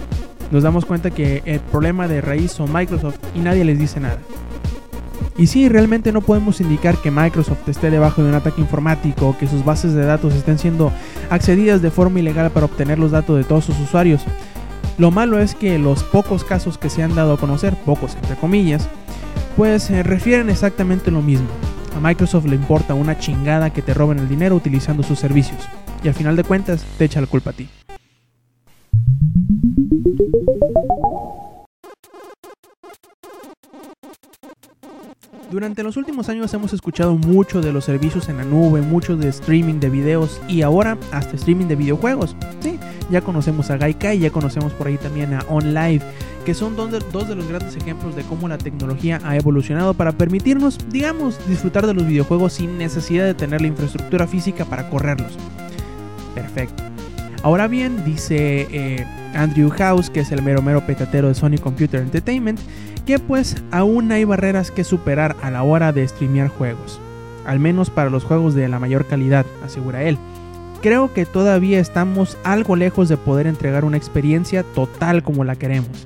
nos 0.51 0.63
damos 0.63 0.86
cuenta 0.86 1.12
que 1.12 1.43
el 1.45 1.60
problema 1.60 2.07
de 2.07 2.21
raíz 2.21 2.51
son 2.51 2.73
Microsoft 2.73 3.19
y 3.36 3.39
nadie 3.39 3.65
les 3.65 3.77
dice 3.77 3.99
nada. 3.99 4.19
Y 5.38 5.47
sí, 5.47 5.69
realmente 5.69 6.12
no 6.12 6.21
podemos 6.21 6.62
indicar 6.62 6.97
que 6.97 7.12
Microsoft 7.12 7.67
esté 7.69 7.91
debajo 7.91 8.23
de 8.23 8.30
un 8.30 8.36
ataque 8.36 8.60
informático 8.60 9.30
o 9.30 9.38
que 9.38 9.47
sus 9.47 9.63
bases 9.63 9.93
de 9.93 10.04
datos 10.04 10.34
estén 10.34 10.58
siendo 10.58 10.91
accedidas 11.30 11.82
de 11.84 11.91
forma 11.91 12.19
ilegal 12.19 12.50
para 12.50 12.65
obtener 12.65 12.97
los 12.97 13.12
datos 13.12 13.38
de 13.38 13.43
todos 13.43 13.65
sus 13.65 13.80
usuarios. 13.80 14.23
Lo 14.97 15.12
malo 15.12 15.39
es 15.39 15.54
que 15.54 15.78
los 15.78 16.04
pocos 16.04 16.43
casos 16.43 16.80
que 16.80 16.89
se 16.89 17.04
han 17.04 17.13
dado 17.13 17.34
a 17.34 17.38
conocer, 17.38 17.76
pocos 17.76 18.15
entre 18.15 18.36
comillas, 18.36 18.89
pues 19.56 19.91
eh, 19.91 20.02
refieren 20.02 20.50
exactamente 20.50 21.12
lo 21.12 21.21
mismo. 21.21 21.47
A 21.95 22.00
Microsoft 22.00 22.45
le 22.45 22.56
importa 22.56 22.95
una 22.95 23.19
chingada 23.19 23.71
que 23.71 23.84
te 23.84 23.93
roben 23.93 24.17
el 24.17 24.30
dinero 24.30 24.56
utilizando 24.56 25.04
sus 25.04 25.19
servicios. 25.19 25.62
Y 26.04 26.08
al 26.08 26.15
final 26.15 26.36
de 26.36 26.43
cuentas 26.43 26.84
te 26.97 27.06
echa 27.06 27.21
la 27.21 27.28
culpa 27.28 27.52
a 27.52 27.54
ti. 27.54 27.69
Durante 35.49 35.81
los 35.81 35.95
últimos 35.95 36.27
años 36.27 36.53
hemos 36.53 36.73
escuchado 36.73 37.15
mucho 37.15 37.62
de 37.62 37.71
los 37.71 37.86
servicios 37.86 38.27
en 38.27 38.38
la 38.38 38.43
nube, 38.43 38.81
mucho 38.81 39.15
de 39.15 39.29
streaming 39.29 39.79
de 39.79 39.89
videos 39.89 40.41
y 40.49 40.62
ahora 40.62 40.97
hasta 41.13 41.38
streaming 41.38 41.67
de 41.67 41.77
videojuegos. 41.77 42.36
Sí, 42.60 42.77
ya 43.10 43.21
conocemos 43.21 43.69
a 43.69 43.77
Gaikai, 43.77 44.19
ya 44.19 44.29
conocemos 44.29 44.73
por 44.73 44.88
ahí 44.88 44.97
también 44.97 45.33
a 45.33 45.45
OnLive, 45.47 46.01
que 46.45 46.53
son 46.53 46.75
dos 46.75 46.91
de, 46.91 46.99
dos 47.13 47.29
de 47.29 47.36
los 47.36 47.47
grandes 47.47 47.77
ejemplos 47.77 48.13
de 48.15 48.23
cómo 48.23 48.49
la 48.49 48.57
tecnología 48.57 49.21
ha 49.23 49.38
evolucionado 49.38 49.93
para 49.93 50.12
permitirnos, 50.12 50.77
digamos, 50.89 51.39
disfrutar 51.47 51.88
de 51.88 51.93
los 51.93 52.05
videojuegos 52.05 52.53
sin 52.53 52.77
necesidad 52.77 53.23
de 53.23 53.33
tener 53.33 53.62
la 53.62 53.67
infraestructura 53.67 54.27
física 54.27 54.65
para 54.65 54.89
correrlos. 54.89 55.38
Perfecto. 56.36 56.83
Ahora 57.43 57.67
bien, 57.67 58.03
dice 58.03 58.67
eh, 58.69 59.05
Andrew 59.33 59.69
House, 59.69 60.10
que 60.10 60.19
es 60.19 60.31
el 60.33 60.41
mero 60.41 60.62
mero 60.62 60.86
petatero 60.86 61.29
de 61.29 61.36
Sony 61.36 61.57
Computer 61.62 62.01
Entertainment, 62.01 62.60
que 63.08 63.20
pues 63.20 63.56
aún 63.72 64.12
hay 64.12 64.26
barreras 64.26 64.70
que 64.70 64.84
superar 64.84 65.38
a 65.41 65.50
la 65.50 65.63
hora 65.63 65.93
de 65.93 66.06
streamear 66.06 66.50
juegos, 66.50 67.00
al 67.46 67.58
menos 67.58 67.89
para 67.89 68.10
los 68.10 68.26
juegos 68.26 68.54
de 68.54 68.67
la 68.67 68.80
mayor 68.80 69.06
calidad, 69.06 69.46
asegura 69.65 70.04
él. 70.04 70.17
Creo 70.82 71.13
que 71.13 71.26
todavía 71.26 71.80
estamos 71.80 72.38
algo 72.43 72.76
lejos 72.76 73.08
de 73.08 73.15
poder 73.15 73.48
entregar 73.48 73.86
una 73.86 73.96
experiencia 73.96 74.63
total 74.63 75.24
como 75.24 75.46
la 75.46 75.56
queremos. 75.56 76.06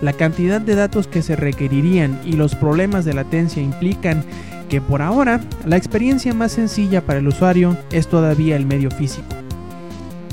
La 0.00 0.12
cantidad 0.12 0.60
de 0.60 0.76
datos 0.76 1.08
que 1.08 1.20
se 1.20 1.34
requerirían 1.34 2.20
y 2.24 2.34
los 2.34 2.54
problemas 2.54 3.04
de 3.04 3.14
latencia 3.14 3.60
implican 3.60 4.22
que 4.68 4.80
por 4.80 5.02
ahora 5.02 5.40
la 5.64 5.76
experiencia 5.76 6.32
más 6.32 6.52
sencilla 6.52 7.00
para 7.00 7.18
el 7.18 7.26
usuario 7.26 7.76
es 7.90 8.06
todavía 8.06 8.54
el 8.54 8.66
medio 8.66 8.92
físico. 8.92 9.26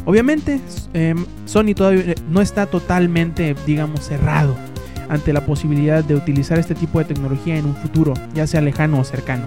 Obviamente, 0.06 0.60
eh, 0.94 1.16
Sony 1.46 1.74
todavía 1.76 2.14
no 2.30 2.42
está 2.42 2.68
totalmente, 2.68 3.56
digamos, 3.66 4.02
cerrado 4.02 4.56
ante 5.10 5.34
la 5.34 5.46
posibilidad 5.46 6.04
de 6.04 6.16
utilizar 6.16 6.60
este 6.60 6.76
tipo 6.76 7.00
de 7.00 7.06
tecnología 7.06 7.58
en 7.58 7.66
un 7.66 7.76
futuro, 7.76 8.14
ya 8.34 8.48
sea 8.48 8.62
lejano 8.62 9.00
o 9.00 9.04
cercano. 9.04 9.46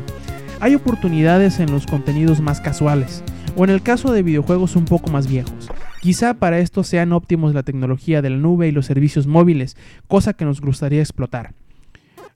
Hay 0.61 0.75
oportunidades 0.75 1.61
en 1.61 1.71
los 1.71 1.87
contenidos 1.87 2.40
más 2.40 2.61
casuales, 2.61 3.23
o 3.57 3.64
en 3.64 3.71
el 3.71 3.83
caso 3.83 4.12
de 4.12 4.23
videojuegos 4.23 4.77
un 4.77 4.85
poco 4.85 5.11
más 5.11 5.27
viejos. 5.27 5.69
Quizá 6.01 6.35
para 6.35 6.59
esto 6.59 6.85
sean 6.85 7.12
óptimos 7.12 7.55
la 7.55 7.62
tecnología 7.62 8.23
de 8.23 8.31
la 8.31 8.37
nube 8.37 8.69
y 8.69 8.73
los 8.73 8.87
servicios 8.87 9.27
móviles, 9.27 9.77
cosa 10.07 10.35
que 10.35 10.45
nos 10.45 10.61
gustaría 10.61 11.01
explotar. 11.01 11.53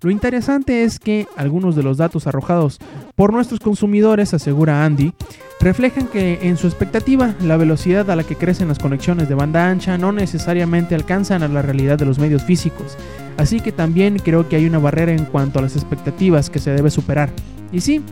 Lo 0.03 0.11
interesante 0.11 0.83
es 0.83 0.99
que 0.99 1.27
algunos 1.37 1.77
de 1.77 1.83
los 1.83 1.99
datos 1.99 2.27
arrojados 2.27 2.79
por 3.17 3.35
nuestros 3.35 3.61
consumidores, 3.61 4.33
asegura 4.33 4.85
Andy, 4.85 5.13
reflejan 5.61 6.09
que 6.09 6.49
en 6.49 6.57
su 6.57 6.67
expectativa 6.67 7.35
la 7.41 7.57
velocidad 7.57 8.11
a 8.11 8.17
la 8.17 8.25
que 8.25 8.37
crecen 8.37 8.69
las 8.69 8.79
conexiones 8.79 9.29
de 9.29 9.35
banda 9.35 9.69
ancha 9.69 9.99
no 9.99 10.11
necesariamente 10.11 10.95
alcanzan 10.95 11.43
a 11.43 11.49
la 11.49 11.63
realidad 11.63 11.99
de 11.99 12.07
los 12.07 12.19
medios 12.19 12.43
físicos, 12.43 12.97
así 13.37 13.61
que 13.61 13.73
también 13.73 14.19
creo 14.19 14.49
que 14.49 14.57
hay 14.57 14.67
una 14.67 14.79
barrera 14.79 15.13
en 15.13 15.27
cuanto 15.27 15.59
a 15.59 15.63
las 15.63 15.77
expectativas 15.77 16.51
que 16.51 16.59
se 16.59 16.73
debe 16.73 16.91
superar. 16.91 17.31
Y 17.73 17.81
sí, 17.81 18.03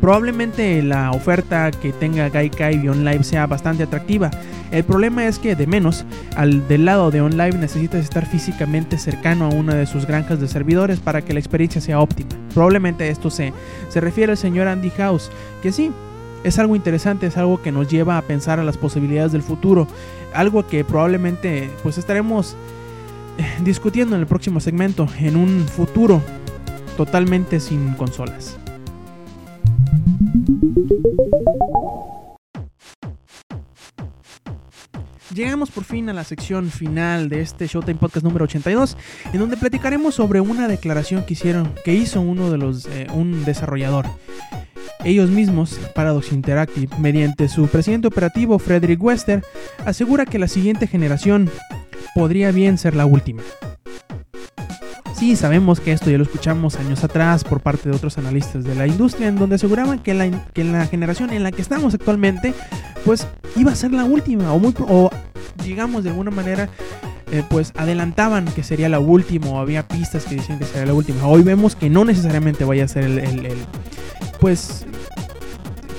Probablemente 0.00 0.82
la 0.82 1.10
oferta 1.10 1.70
que 1.70 1.92
tenga 1.92 2.28
Gaikai 2.28 2.84
y 2.84 2.88
OnLive 2.88 3.24
sea 3.24 3.46
bastante 3.46 3.82
atractiva. 3.82 4.30
El 4.70 4.84
problema 4.84 5.26
es 5.26 5.38
que 5.38 5.56
de 5.56 5.66
menos, 5.66 6.04
al 6.36 6.66
del 6.68 6.84
lado 6.84 7.10
de 7.10 7.20
OnLive 7.20 7.56
necesitas 7.58 8.04
estar 8.04 8.26
físicamente 8.26 8.98
cercano 8.98 9.46
a 9.46 9.48
una 9.48 9.74
de 9.74 9.86
sus 9.86 10.06
granjas 10.06 10.40
de 10.40 10.48
servidores 10.48 11.00
para 11.00 11.22
que 11.22 11.32
la 11.32 11.40
experiencia 11.40 11.80
sea 11.80 12.00
óptima. 12.00 12.28
Probablemente 12.52 13.08
esto 13.08 13.30
se, 13.30 13.52
se 13.88 14.00
refiere 14.00 14.32
al 14.32 14.38
señor 14.38 14.68
Andy 14.68 14.90
House, 14.90 15.30
que 15.62 15.72
sí, 15.72 15.90
es 16.46 16.60
algo 16.60 16.76
interesante, 16.76 17.26
es 17.26 17.36
algo 17.36 17.60
que 17.60 17.72
nos 17.72 17.88
lleva 17.88 18.18
a 18.18 18.22
pensar 18.22 18.60
a 18.60 18.64
las 18.64 18.76
posibilidades 18.76 19.32
del 19.32 19.42
futuro, 19.42 19.88
algo 20.32 20.64
que 20.64 20.84
probablemente 20.84 21.68
pues 21.82 21.98
estaremos 21.98 22.54
eh, 23.36 23.44
discutiendo 23.64 24.14
en 24.14 24.20
el 24.20 24.28
próximo 24.28 24.60
segmento, 24.60 25.08
en 25.18 25.36
un 25.36 25.66
futuro 25.66 26.22
totalmente 26.96 27.58
sin 27.58 27.94
consolas. 27.94 28.56
Llegamos 35.34 35.72
por 35.72 35.82
fin 35.82 36.08
a 36.08 36.12
la 36.12 36.22
sección 36.22 36.70
final 36.70 37.28
de 37.28 37.40
este 37.40 37.66
Showtime 37.66 37.98
Podcast 37.98 38.24
número 38.24 38.44
82, 38.44 38.96
en 39.32 39.40
donde 39.40 39.56
platicaremos 39.56 40.14
sobre 40.14 40.40
una 40.40 40.68
declaración 40.68 41.24
que 41.24 41.32
hicieron, 41.32 41.74
que 41.84 41.92
hizo 41.92 42.20
uno 42.20 42.52
de 42.52 42.56
los, 42.56 42.86
eh, 42.86 43.08
un 43.12 43.44
desarrollador. 43.44 44.06
Ellos 45.06 45.30
mismos, 45.30 45.78
Paradox 45.94 46.32
Interactive, 46.32 46.88
mediante 46.98 47.48
su 47.48 47.68
presidente 47.68 48.08
operativo 48.08 48.58
Frederick 48.58 49.00
Wester, 49.00 49.44
asegura 49.84 50.26
que 50.26 50.40
la 50.40 50.48
siguiente 50.48 50.88
generación 50.88 51.48
podría 52.16 52.50
bien 52.50 52.76
ser 52.76 52.96
la 52.96 53.06
última. 53.06 53.40
Sí, 55.16 55.36
sabemos 55.36 55.78
que 55.78 55.92
esto 55.92 56.10
ya 56.10 56.18
lo 56.18 56.24
escuchamos 56.24 56.74
años 56.74 57.04
atrás 57.04 57.44
por 57.44 57.60
parte 57.60 57.88
de 57.88 57.94
otros 57.94 58.18
analistas 58.18 58.64
de 58.64 58.74
la 58.74 58.88
industria, 58.88 59.28
en 59.28 59.36
donde 59.36 59.54
aseguraban 59.54 60.00
que, 60.00 60.12
la, 60.12 60.28
que 60.52 60.64
la 60.64 60.84
generación 60.86 61.30
en 61.30 61.44
la 61.44 61.52
que 61.52 61.62
estamos 61.62 61.94
actualmente, 61.94 62.52
pues 63.04 63.28
iba 63.54 63.70
a 63.70 63.76
ser 63.76 63.92
la 63.92 64.04
última, 64.04 64.52
o, 64.52 65.10
digamos 65.62 66.02
de 66.02 66.10
alguna 66.10 66.32
manera, 66.32 66.68
eh, 67.30 67.44
pues 67.48 67.72
adelantaban 67.76 68.44
que 68.46 68.64
sería 68.64 68.88
la 68.88 68.98
última, 68.98 69.50
o 69.50 69.60
había 69.60 69.86
pistas 69.86 70.24
que 70.24 70.34
decían 70.34 70.58
que 70.58 70.64
sería 70.64 70.86
la 70.86 70.94
última. 70.94 71.28
Hoy 71.28 71.44
vemos 71.44 71.76
que 71.76 71.90
no 71.90 72.04
necesariamente 72.04 72.64
vaya 72.64 72.86
a 72.86 72.88
ser 72.88 73.04
el 73.04 73.20
pues 74.40 74.86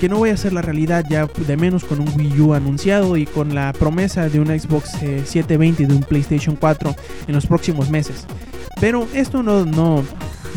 que 0.00 0.08
no 0.08 0.20
vaya 0.20 0.34
a 0.34 0.36
ser 0.36 0.52
la 0.52 0.62
realidad 0.62 1.04
ya 1.08 1.26
de 1.26 1.56
menos 1.56 1.84
con 1.84 2.00
un 2.00 2.08
Wii 2.16 2.40
U 2.40 2.54
anunciado 2.54 3.16
y 3.16 3.26
con 3.26 3.54
la 3.54 3.72
promesa 3.72 4.28
de 4.28 4.38
un 4.38 4.46
Xbox 4.46 4.90
720 4.90 5.82
y 5.82 5.86
de 5.86 5.94
un 5.94 6.02
PlayStation 6.02 6.56
4 6.56 6.94
en 7.26 7.34
los 7.34 7.46
próximos 7.46 7.90
meses. 7.90 8.26
Pero 8.80 9.08
esto 9.12 9.42
no, 9.42 9.64
no 9.64 10.04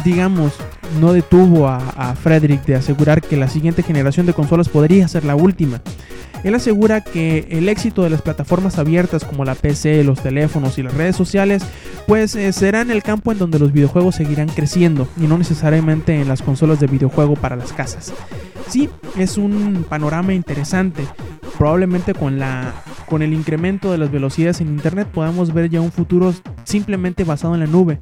digamos, 0.04 0.54
no 1.00 1.13
detuvo 1.13 1.67
a 1.67 2.15
Frederick 2.21 2.63
de 2.65 2.76
asegurar 2.76 3.21
que 3.21 3.36
la 3.36 3.47
siguiente 3.47 3.82
generación 3.82 4.26
de 4.28 4.34
consolas 4.34 4.69
podría 4.69 5.08
ser 5.08 5.26
la 5.26 5.36
última. 5.36 5.82
Él 6.44 6.56
asegura 6.56 7.02
que 7.02 7.48
el 7.50 7.70
éxito 7.70 8.04
de 8.04 8.10
las 8.10 8.22
plataformas 8.22 8.78
abiertas 8.78 9.24
como 9.24 9.46
la 9.46 9.56
PC, 9.56 10.04
los 10.04 10.22
teléfonos 10.22 10.78
y 10.78 10.84
las 10.84 10.94
redes 10.94 11.16
sociales, 11.16 11.64
pues 12.08 12.36
eh, 12.36 12.52
será 12.54 12.82
en 12.82 12.92
el 12.92 13.04
campo 13.04 13.32
en 13.32 13.38
donde 13.38 13.60
los 13.60 13.72
videojuegos 13.72 14.16
seguirán 14.16 14.50
creciendo 14.50 15.08
y 15.18 15.28
no 15.28 15.38
necesariamente 15.38 16.20
en 16.20 16.28
las 16.28 16.42
consolas 16.42 16.80
de 16.80 16.88
videojuego 16.88 17.36
para 17.36 17.56
las 17.56 17.74
casas. 17.74 18.14
Sí, 18.68 18.90
es 19.18 19.38
un 19.38 19.86
panorama 19.88 20.34
interesante. 20.34 21.04
Probablemente 21.58 22.14
con 22.14 22.40
la 22.40 22.74
con 23.08 23.22
el 23.22 23.34
incremento 23.34 23.92
de 23.92 23.98
las 23.98 24.10
velocidades 24.10 24.62
en 24.62 24.70
internet 24.70 25.06
podamos 25.14 25.54
ver 25.54 25.70
ya 25.70 25.82
un 25.82 25.92
futuro 25.92 26.34
simplemente 26.64 27.26
basado 27.26 27.54
en 27.56 27.60
la 27.60 27.68
nube 27.68 28.00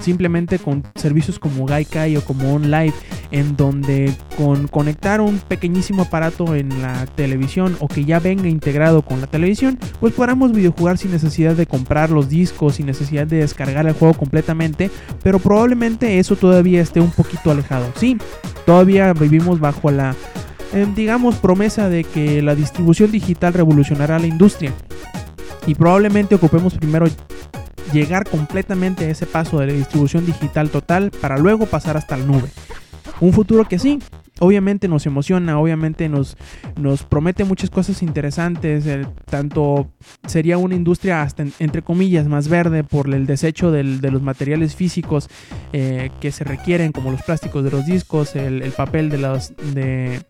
simplemente 0.00 0.58
con 0.58 0.82
servicios 0.94 1.38
como 1.38 1.66
Gaikai 1.66 2.16
o 2.16 2.24
como 2.24 2.54
OnLive, 2.54 2.94
en 3.30 3.56
donde 3.56 4.12
con 4.36 4.68
conectar 4.68 5.20
un 5.20 5.38
pequeñísimo 5.38 6.02
aparato 6.02 6.54
en 6.54 6.82
la 6.82 7.06
televisión 7.06 7.76
o 7.80 7.88
que 7.88 8.04
ya 8.04 8.18
venga 8.18 8.48
integrado 8.48 9.02
con 9.02 9.20
la 9.20 9.26
televisión, 9.26 9.78
pues 10.00 10.14
podamos 10.14 10.52
videojugar 10.52 10.98
sin 10.98 11.10
necesidad 11.10 11.54
de 11.54 11.66
comprar 11.66 12.10
los 12.10 12.28
discos, 12.28 12.76
sin 12.76 12.86
necesidad 12.86 13.26
de 13.26 13.38
descargar 13.38 13.86
el 13.86 13.94
juego 13.94 14.14
completamente, 14.14 14.90
pero 15.22 15.38
probablemente 15.38 16.18
eso 16.18 16.36
todavía 16.36 16.80
esté 16.80 17.00
un 17.00 17.10
poquito 17.10 17.50
alejado. 17.50 17.86
Sí, 17.96 18.16
todavía 18.66 19.12
vivimos 19.12 19.60
bajo 19.60 19.90
la 19.90 20.14
eh, 20.72 20.86
digamos 20.94 21.34
promesa 21.36 21.88
de 21.88 22.04
que 22.04 22.42
la 22.42 22.54
distribución 22.54 23.10
digital 23.10 23.52
revolucionará 23.54 24.20
la 24.20 24.28
industria 24.28 24.72
y 25.66 25.74
probablemente 25.74 26.36
ocupemos 26.36 26.74
primero 26.74 27.06
llegar 27.92 28.28
completamente 28.28 29.04
a 29.04 29.10
ese 29.10 29.26
paso 29.26 29.58
de 29.58 29.68
la 29.68 29.72
distribución 29.72 30.26
digital 30.26 30.70
total 30.70 31.10
para 31.10 31.38
luego 31.38 31.66
pasar 31.66 31.96
hasta 31.96 32.16
la 32.16 32.24
nube. 32.24 32.48
Un 33.20 33.32
futuro 33.32 33.66
que 33.66 33.78
sí, 33.78 33.98
obviamente 34.40 34.88
nos 34.88 35.06
emociona, 35.06 35.58
obviamente 35.58 36.08
nos, 36.08 36.36
nos 36.76 37.04
promete 37.04 37.44
muchas 37.44 37.70
cosas 37.70 38.02
interesantes, 38.02 38.86
tanto 39.26 39.90
sería 40.26 40.58
una 40.58 40.74
industria 40.74 41.22
hasta 41.22 41.44
entre 41.58 41.82
comillas 41.82 42.26
más 42.26 42.48
verde 42.48 42.82
por 42.82 43.12
el 43.14 43.26
desecho 43.26 43.70
de 43.70 43.84
los 43.84 44.22
materiales 44.22 44.74
físicos 44.74 45.28
eh, 45.72 46.10
que 46.20 46.32
se 46.32 46.44
requieren 46.44 46.92
como 46.92 47.10
los 47.10 47.22
plásticos 47.22 47.62
de 47.62 47.70
los 47.70 47.86
discos, 47.86 48.34
el, 48.34 48.62
el 48.62 48.72
papel 48.72 49.10
de 49.10 49.18
los, 49.18 49.52
de, 49.74 50.22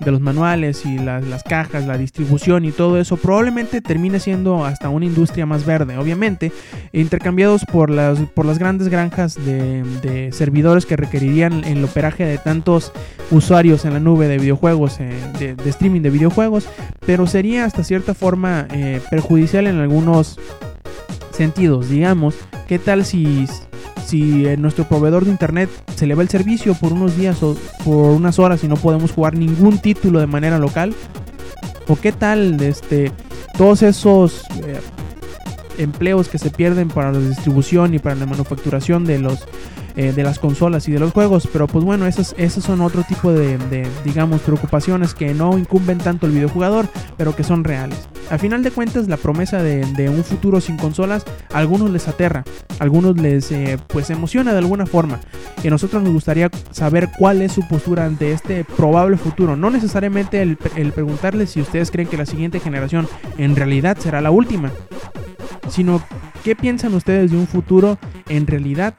de 0.00 0.10
los 0.10 0.20
manuales 0.20 0.84
y 0.84 0.98
las, 0.98 1.42
cajas, 1.42 1.86
la 1.86 1.98
distribución 1.98 2.64
y 2.64 2.72
todo 2.72 2.98
eso, 2.98 3.16
probablemente 3.16 3.80
termine 3.80 4.20
siendo 4.20 4.64
hasta 4.64 4.88
una 4.88 5.06
industria 5.06 5.46
más 5.46 5.64
verde, 5.64 5.96
obviamente, 5.98 6.52
intercambiados 6.92 7.64
por 7.64 7.90
las, 7.90 8.18
por 8.20 8.46
las 8.46 8.58
grandes 8.58 8.88
granjas 8.88 9.36
de, 9.44 9.82
de 10.02 10.32
servidores 10.32 10.86
que 10.86 10.96
requerirían 10.96 11.64
el 11.64 11.84
operaje 11.84 12.24
de 12.24 12.38
tantos 12.38 12.92
usuarios 13.30 13.84
en 13.84 13.92
la 13.94 14.00
nube 14.00 14.28
de 14.28 14.38
videojuegos, 14.38 15.00
eh, 15.00 15.12
de, 15.38 15.54
de, 15.54 15.70
streaming 15.70 16.02
de 16.02 16.10
videojuegos, 16.10 16.68
pero 17.06 17.26
sería 17.26 17.64
hasta 17.64 17.84
cierta 17.84 18.14
forma 18.14 18.66
eh, 18.72 19.00
perjudicial 19.10 19.66
en 19.66 19.78
algunos 19.78 20.38
sentidos, 21.30 21.88
digamos, 21.88 22.36
¿qué 22.68 22.78
tal 22.78 23.04
si 23.04 23.46
si 24.06 24.44
nuestro 24.58 24.84
proveedor 24.84 25.24
de 25.24 25.30
internet 25.30 25.70
se 25.96 26.06
le 26.06 26.14
va 26.14 26.22
el 26.22 26.28
servicio 26.28 26.74
por 26.74 26.92
unos 26.92 27.16
días 27.16 27.42
o 27.42 27.56
por 27.84 28.10
unas 28.10 28.38
horas 28.38 28.62
y 28.64 28.68
no 28.68 28.76
podemos 28.76 29.12
jugar 29.12 29.36
ningún 29.36 29.78
título 29.78 30.20
de 30.20 30.26
manera 30.26 30.58
local? 30.58 30.94
¿O 31.88 31.96
qué 31.96 32.12
tal 32.12 32.60
este, 32.62 33.12
todos 33.58 33.82
esos 33.82 34.42
eh, 34.66 34.80
empleos 35.78 36.28
que 36.28 36.38
se 36.38 36.50
pierden 36.50 36.88
para 36.88 37.12
la 37.12 37.18
distribución 37.18 37.94
y 37.94 37.98
para 37.98 38.14
la 38.14 38.26
manufacturación 38.26 39.04
de 39.04 39.18
los 39.18 39.46
eh, 39.96 40.12
de 40.12 40.22
las 40.22 40.38
consolas 40.38 40.88
y 40.88 40.92
de 40.92 40.98
los 40.98 41.12
juegos. 41.12 41.48
Pero 41.52 41.66
pues 41.66 41.84
bueno, 41.84 42.06
esos, 42.06 42.34
son 42.62 42.80
otro 42.80 43.02
tipo 43.04 43.32
de, 43.32 43.58
digamos, 44.04 44.40
preocupaciones 44.40 45.14
que 45.14 45.34
no 45.34 45.56
incumben 45.58 45.98
tanto 45.98 46.26
al 46.26 46.32
videojugador, 46.32 46.86
pero 47.16 47.36
que 47.36 47.44
son 47.44 47.64
reales. 47.64 48.08
A 48.30 48.38
final 48.38 48.62
de 48.62 48.70
cuentas, 48.70 49.06
la 49.06 49.16
promesa 49.16 49.62
de, 49.62 49.84
de 49.94 50.08
un 50.08 50.24
futuro 50.24 50.60
sin 50.60 50.76
consolas, 50.76 51.24
a 51.52 51.58
algunos 51.58 51.90
les 51.90 52.08
aterra, 52.08 52.44
a 52.78 52.82
algunos 52.82 53.16
les 53.16 53.52
eh, 53.52 53.78
pues 53.88 54.10
emociona 54.10 54.52
de 54.52 54.58
alguna 54.58 54.86
forma. 54.86 55.20
Y 55.62 55.68
a 55.68 55.70
nosotros 55.70 56.02
nos 56.02 56.12
gustaría 56.12 56.50
saber 56.70 57.10
cuál 57.18 57.42
es 57.42 57.52
su 57.52 57.66
postura 57.68 58.04
ante 58.04 58.32
este 58.32 58.64
probable 58.64 59.16
futuro. 59.16 59.56
No 59.56 59.70
necesariamente 59.70 60.42
el, 60.42 60.58
el 60.76 60.92
preguntarles 60.92 61.50
si 61.50 61.60
ustedes 61.60 61.90
creen 61.90 62.08
que 62.08 62.16
la 62.16 62.26
siguiente 62.26 62.60
generación 62.60 63.06
en 63.38 63.56
realidad 63.56 63.96
será 63.98 64.20
la 64.20 64.30
última, 64.30 64.70
sino 65.68 66.02
qué 66.42 66.54
piensan 66.54 66.94
ustedes 66.94 67.30
de 67.30 67.36
un 67.36 67.46
futuro 67.46 67.98
en 68.28 68.46
realidad 68.46 68.94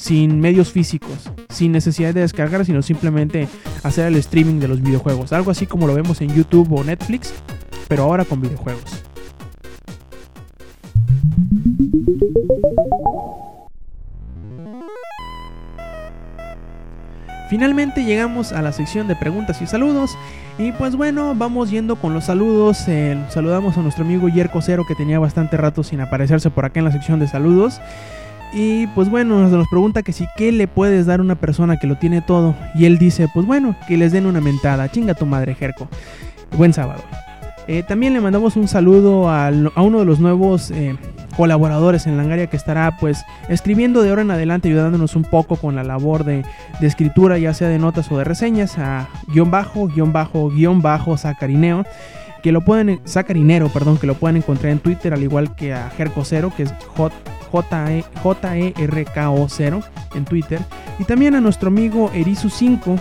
sin 0.00 0.40
medios 0.40 0.72
físicos, 0.72 1.30
sin 1.50 1.72
necesidad 1.72 2.14
de 2.14 2.22
descargar, 2.22 2.64
sino 2.64 2.80
simplemente 2.80 3.46
hacer 3.82 4.06
el 4.06 4.16
streaming 4.16 4.58
de 4.58 4.68
los 4.68 4.80
videojuegos. 4.80 5.32
Algo 5.32 5.50
así 5.50 5.66
como 5.66 5.86
lo 5.86 5.94
vemos 5.94 6.22
en 6.22 6.34
YouTube 6.34 6.72
o 6.72 6.82
Netflix, 6.82 7.34
pero 7.86 8.04
ahora 8.04 8.24
con 8.24 8.40
videojuegos. 8.40 9.02
Finalmente 17.50 18.04
llegamos 18.04 18.52
a 18.52 18.62
la 18.62 18.72
sección 18.72 19.06
de 19.06 19.16
preguntas 19.16 19.60
y 19.60 19.66
saludos. 19.66 20.16
Y 20.56 20.72
pues 20.72 20.96
bueno, 20.96 21.34
vamos 21.34 21.70
yendo 21.70 21.96
con 21.96 22.14
los 22.14 22.24
saludos. 22.24 22.84
Eh, 22.86 23.22
saludamos 23.28 23.76
a 23.76 23.82
nuestro 23.82 24.04
amigo 24.04 24.28
Yerko 24.28 24.62
Cero 24.62 24.84
que 24.86 24.94
tenía 24.94 25.18
bastante 25.18 25.56
rato 25.56 25.82
sin 25.82 26.00
aparecerse 26.00 26.48
por 26.50 26.64
acá 26.64 26.78
en 26.80 26.84
la 26.84 26.92
sección 26.92 27.18
de 27.18 27.28
saludos. 27.28 27.80
Y 28.52 28.86
pues 28.88 29.08
bueno, 29.08 29.48
nos 29.48 29.68
pregunta 29.68 30.02
que 30.02 30.12
si 30.12 30.26
qué 30.36 30.50
le 30.50 30.66
puedes 30.66 31.06
dar 31.06 31.20
a 31.20 31.22
una 31.22 31.36
persona 31.36 31.76
que 31.76 31.86
lo 31.86 31.96
tiene 31.96 32.20
todo. 32.20 32.54
Y 32.74 32.84
él 32.84 32.98
dice, 32.98 33.28
pues 33.32 33.46
bueno, 33.46 33.76
que 33.86 33.96
les 33.96 34.12
den 34.12 34.26
una 34.26 34.40
mentada. 34.40 34.90
Chinga 34.90 35.14
tu 35.14 35.26
madre, 35.26 35.54
Jerko. 35.54 35.88
Buen 36.56 36.72
sábado. 36.72 37.02
Eh, 37.68 37.84
también 37.84 38.12
le 38.12 38.20
mandamos 38.20 38.56
un 38.56 38.66
saludo 38.66 39.30
a, 39.30 39.50
uno 39.76 40.00
de 40.00 40.04
los 40.04 40.18
nuevos 40.18 40.72
eh, 40.72 40.96
colaboradores 41.36 42.06
en 42.08 42.16
Langaria 42.16 42.48
que 42.48 42.56
estará 42.56 42.96
pues 42.98 43.24
escribiendo 43.48 44.02
de 44.02 44.10
ahora 44.10 44.22
en 44.22 44.32
adelante, 44.32 44.68
ayudándonos 44.68 45.14
un 45.14 45.22
poco 45.22 45.54
con 45.54 45.76
la 45.76 45.84
labor 45.84 46.24
de, 46.24 46.44
escritura, 46.80 47.38
ya 47.38 47.54
sea 47.54 47.68
de 47.68 47.78
notas 47.78 48.10
o 48.10 48.18
de 48.18 48.24
reseñas, 48.24 48.76
a 48.78 49.08
guion 49.28 49.52
bajo, 49.52 49.86
guion 49.86 50.12
bajo, 50.12 50.50
guion 50.50 50.82
bajo, 50.82 51.16
sacarineo 51.16 51.84
que 52.42 52.52
lo 52.52 52.62
pueden, 52.62 53.00
sacarinero, 53.04 53.68
perdón, 53.68 53.98
que 53.98 54.06
lo 54.06 54.14
pueden 54.14 54.38
encontrar 54.38 54.72
en 54.72 54.78
Twitter, 54.78 55.12
al 55.12 55.22
igual 55.22 55.54
que 55.54 55.74
a 55.74 55.90
Jerko 55.90 56.24
Cero, 56.24 56.50
que 56.56 56.64
es 56.64 56.74
J, 56.96 57.14
J-E-R-K-O 57.50 59.48
0 59.48 59.82
en 60.14 60.24
Twitter. 60.24 60.60
Y 60.98 61.04
también 61.04 61.34
a 61.34 61.40
nuestro 61.40 61.68
amigo 61.68 62.10
Erizu5, 62.12 62.98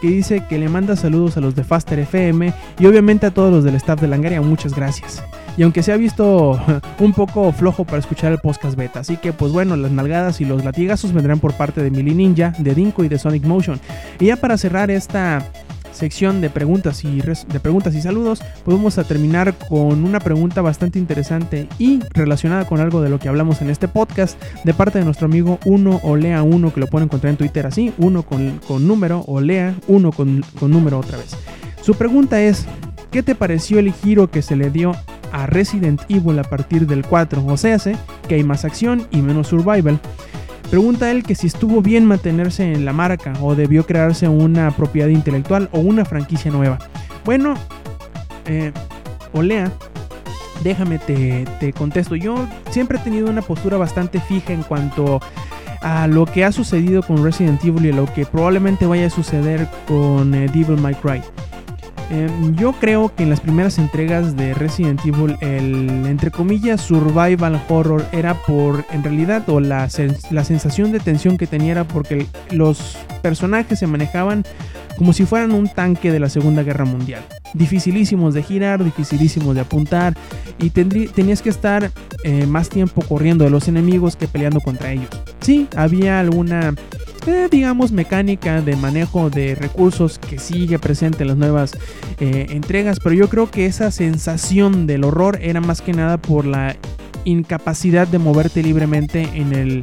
que 0.00 0.08
dice 0.08 0.44
que 0.48 0.58
le 0.58 0.68
manda 0.68 0.96
saludos 0.96 1.36
a 1.36 1.40
los 1.40 1.54
de 1.54 1.64
Faster 1.64 1.98
FM 1.98 2.52
y 2.78 2.86
obviamente 2.86 3.26
a 3.26 3.30
todos 3.30 3.52
los 3.52 3.64
del 3.64 3.74
staff 3.76 4.00
de 4.00 4.08
Langaria, 4.08 4.40
muchas 4.40 4.74
gracias. 4.74 5.22
Y 5.56 5.62
aunque 5.62 5.82
se 5.82 5.92
ha 5.92 5.96
visto 5.96 6.58
un 6.98 7.12
poco 7.12 7.52
flojo 7.52 7.84
para 7.84 7.98
escuchar 7.98 8.32
el 8.32 8.38
podcast 8.38 8.76
beta, 8.76 9.00
así 9.00 9.16
que 9.16 9.32
pues 9.32 9.52
bueno, 9.52 9.76
las 9.76 9.90
nalgadas 9.90 10.40
y 10.40 10.44
los 10.44 10.64
latigazos 10.64 11.12
vendrán 11.12 11.40
por 11.40 11.52
parte 11.54 11.82
de 11.82 11.90
Mili 11.90 12.14
Ninja, 12.14 12.54
de 12.58 12.74
Dinko 12.74 13.04
y 13.04 13.08
de 13.08 13.18
Sonic 13.18 13.44
Motion. 13.44 13.78
Y 14.18 14.26
ya 14.26 14.36
para 14.36 14.56
cerrar 14.56 14.90
esta 14.90 15.44
sección 16.00 16.40
de 16.40 16.48
preguntas 16.48 17.04
y 17.04 17.20
de 17.20 17.60
preguntas 17.60 17.94
y 17.94 18.00
saludos, 18.00 18.42
pues 18.64 18.74
vamos 18.74 18.96
a 18.96 19.04
terminar 19.04 19.54
con 19.68 20.02
una 20.02 20.18
pregunta 20.18 20.62
bastante 20.62 20.98
interesante 20.98 21.68
y 21.78 22.00
relacionada 22.14 22.66
con 22.66 22.80
algo 22.80 23.02
de 23.02 23.10
lo 23.10 23.18
que 23.18 23.28
hablamos 23.28 23.60
en 23.60 23.68
este 23.68 23.86
podcast 23.86 24.40
de 24.64 24.72
parte 24.72 24.98
de 24.98 25.04
nuestro 25.04 25.26
amigo 25.26 25.58
1 25.66 26.00
Olea 26.02 26.42
1 26.42 26.72
que 26.72 26.80
lo 26.80 26.86
pueden 26.86 27.06
encontrar 27.06 27.32
en 27.32 27.36
Twitter 27.36 27.66
así, 27.66 27.92
1 27.98 28.22
con, 28.22 28.60
con 28.66 28.88
número, 28.88 29.20
Olea 29.26 29.74
1 29.88 30.12
con, 30.12 30.42
con 30.58 30.70
número 30.70 30.98
otra 30.98 31.18
vez. 31.18 31.36
Su 31.82 31.94
pregunta 31.94 32.40
es, 32.40 32.64
¿qué 33.10 33.22
te 33.22 33.34
pareció 33.34 33.78
el 33.78 33.92
giro 33.92 34.30
que 34.30 34.40
se 34.40 34.56
le 34.56 34.70
dio 34.70 34.96
a 35.32 35.44
Resident 35.46 36.00
Evil 36.08 36.38
a 36.38 36.44
partir 36.44 36.86
del 36.86 37.04
4? 37.04 37.44
O 37.44 37.56
sea, 37.58 37.76
que 38.26 38.36
hay 38.36 38.42
más 38.42 38.64
acción 38.64 39.06
y 39.10 39.20
menos 39.20 39.48
survival. 39.48 40.00
Pregunta 40.70 41.10
él 41.10 41.22
que 41.24 41.34
si 41.34 41.48
estuvo 41.48 41.82
bien 41.82 42.06
mantenerse 42.06 42.72
en 42.72 42.84
la 42.84 42.92
marca 42.92 43.32
o 43.40 43.54
debió 43.54 43.84
crearse 43.84 44.28
una 44.28 44.70
propiedad 44.70 45.08
intelectual 45.08 45.68
o 45.72 45.80
una 45.80 46.04
franquicia 46.04 46.50
nueva. 46.50 46.78
Bueno, 47.24 47.54
eh, 48.46 48.72
Olea 49.32 49.72
Déjame 50.62 50.98
te, 50.98 51.46
te 51.58 51.72
contesto. 51.72 52.16
Yo 52.16 52.46
siempre 52.70 52.98
he 52.98 53.00
tenido 53.00 53.30
una 53.30 53.42
postura 53.42 53.78
bastante 53.78 54.20
fija 54.20 54.52
en 54.52 54.62
cuanto 54.62 55.20
a 55.80 56.06
lo 56.06 56.26
que 56.26 56.44
ha 56.44 56.52
sucedido 56.52 57.02
con 57.02 57.24
Resident 57.24 57.64
Evil 57.64 57.86
y 57.86 57.92
lo 57.92 58.04
que 58.12 58.26
probablemente 58.26 58.86
vaya 58.86 59.06
a 59.06 59.10
suceder 59.10 59.66
con 59.88 60.34
eh, 60.34 60.48
Devil 60.48 60.76
May 60.76 60.94
Cry. 60.94 61.22
Em, 62.10 62.56
yo 62.56 62.72
creo 62.72 63.14
que 63.14 63.22
en 63.22 63.30
las 63.30 63.40
primeras 63.40 63.78
entregas 63.78 64.36
de 64.36 64.52
Resident 64.52 65.00
Evil 65.06 65.36
el 65.40 66.06
entre 66.06 66.32
comillas 66.32 66.80
survival 66.80 67.62
horror 67.68 68.04
era 68.10 68.34
por 68.34 68.84
en 68.90 69.04
realidad 69.04 69.48
o 69.48 69.60
la, 69.60 69.88
la 70.30 70.44
sensación 70.44 70.90
de 70.90 70.98
tensión 70.98 71.38
que 71.38 71.46
tenía 71.46 71.70
era 71.70 71.84
porque 71.84 72.26
los 72.50 72.98
personajes 73.22 73.78
se 73.78 73.86
manejaban 73.86 74.44
como 75.00 75.14
si 75.14 75.24
fueran 75.24 75.52
un 75.52 75.66
tanque 75.66 76.12
de 76.12 76.20
la 76.20 76.28
Segunda 76.28 76.62
Guerra 76.62 76.84
Mundial. 76.84 77.22
Dificilísimos 77.54 78.34
de 78.34 78.42
girar, 78.42 78.84
dificilísimos 78.84 79.54
de 79.54 79.62
apuntar 79.62 80.14
y 80.58 80.68
tenías 80.68 81.40
que 81.40 81.48
estar 81.48 81.90
eh, 82.22 82.44
más 82.44 82.68
tiempo 82.68 83.00
corriendo 83.00 83.44
de 83.44 83.50
los 83.50 83.66
enemigos 83.66 84.14
que 84.14 84.28
peleando 84.28 84.60
contra 84.60 84.92
ellos. 84.92 85.08
Sí, 85.40 85.68
había 85.74 86.20
alguna 86.20 86.74
eh, 87.26 87.48
digamos, 87.50 87.92
mecánica 87.92 88.60
de 88.60 88.76
manejo 88.76 89.30
de 89.30 89.54
recursos 89.54 90.18
que 90.18 90.38
sigue 90.38 90.78
presente 90.78 91.22
en 91.22 91.28
las 91.28 91.38
nuevas 91.38 91.78
eh, 92.18 92.48
entregas, 92.50 92.98
pero 93.02 93.14
yo 93.14 93.30
creo 93.30 93.50
que 93.50 93.64
esa 93.64 93.90
sensación 93.90 94.86
del 94.86 95.04
horror 95.04 95.38
era 95.40 95.62
más 95.62 95.80
que 95.80 95.94
nada 95.94 96.18
por 96.18 96.44
la 96.44 96.76
incapacidad 97.24 98.06
de 98.06 98.18
moverte 98.18 98.62
libremente 98.62 99.30
en 99.32 99.54
el 99.54 99.82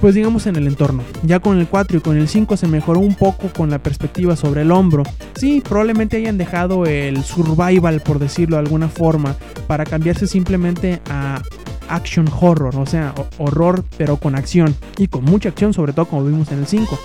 pues 0.00 0.14
digamos 0.14 0.46
en 0.46 0.56
el 0.56 0.66
entorno. 0.66 1.02
Ya 1.22 1.40
con 1.40 1.58
el 1.58 1.66
4 1.66 1.98
y 1.98 2.00
con 2.00 2.16
el 2.16 2.28
5 2.28 2.56
se 2.56 2.66
mejoró 2.66 3.00
un 3.00 3.14
poco 3.14 3.48
con 3.48 3.70
la 3.70 3.78
perspectiva 3.78 4.36
sobre 4.36 4.62
el 4.62 4.72
hombro. 4.72 5.02
Sí, 5.34 5.62
probablemente 5.66 6.16
hayan 6.16 6.38
dejado 6.38 6.86
el 6.86 7.22
survival, 7.22 8.00
por 8.00 8.18
decirlo 8.18 8.56
de 8.56 8.62
alguna 8.62 8.88
forma, 8.88 9.36
para 9.66 9.84
cambiarse 9.84 10.26
simplemente 10.26 11.00
a 11.10 11.42
action 11.88 12.28
horror, 12.40 12.76
o 12.76 12.86
sea, 12.86 13.14
horror 13.38 13.84
pero 13.98 14.16
con 14.16 14.36
acción 14.36 14.74
y 14.96 15.08
con 15.08 15.24
mucha 15.24 15.48
acción, 15.48 15.74
sobre 15.74 15.92
todo 15.92 16.06
como 16.06 16.24
vimos 16.24 16.50
en 16.52 16.60
el 16.60 16.66
5. 16.66 16.98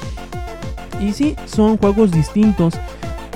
Y 1.01 1.11
sí, 1.11 1.35
son 1.45 1.77
juegos 1.77 2.11
distintos. 2.11 2.75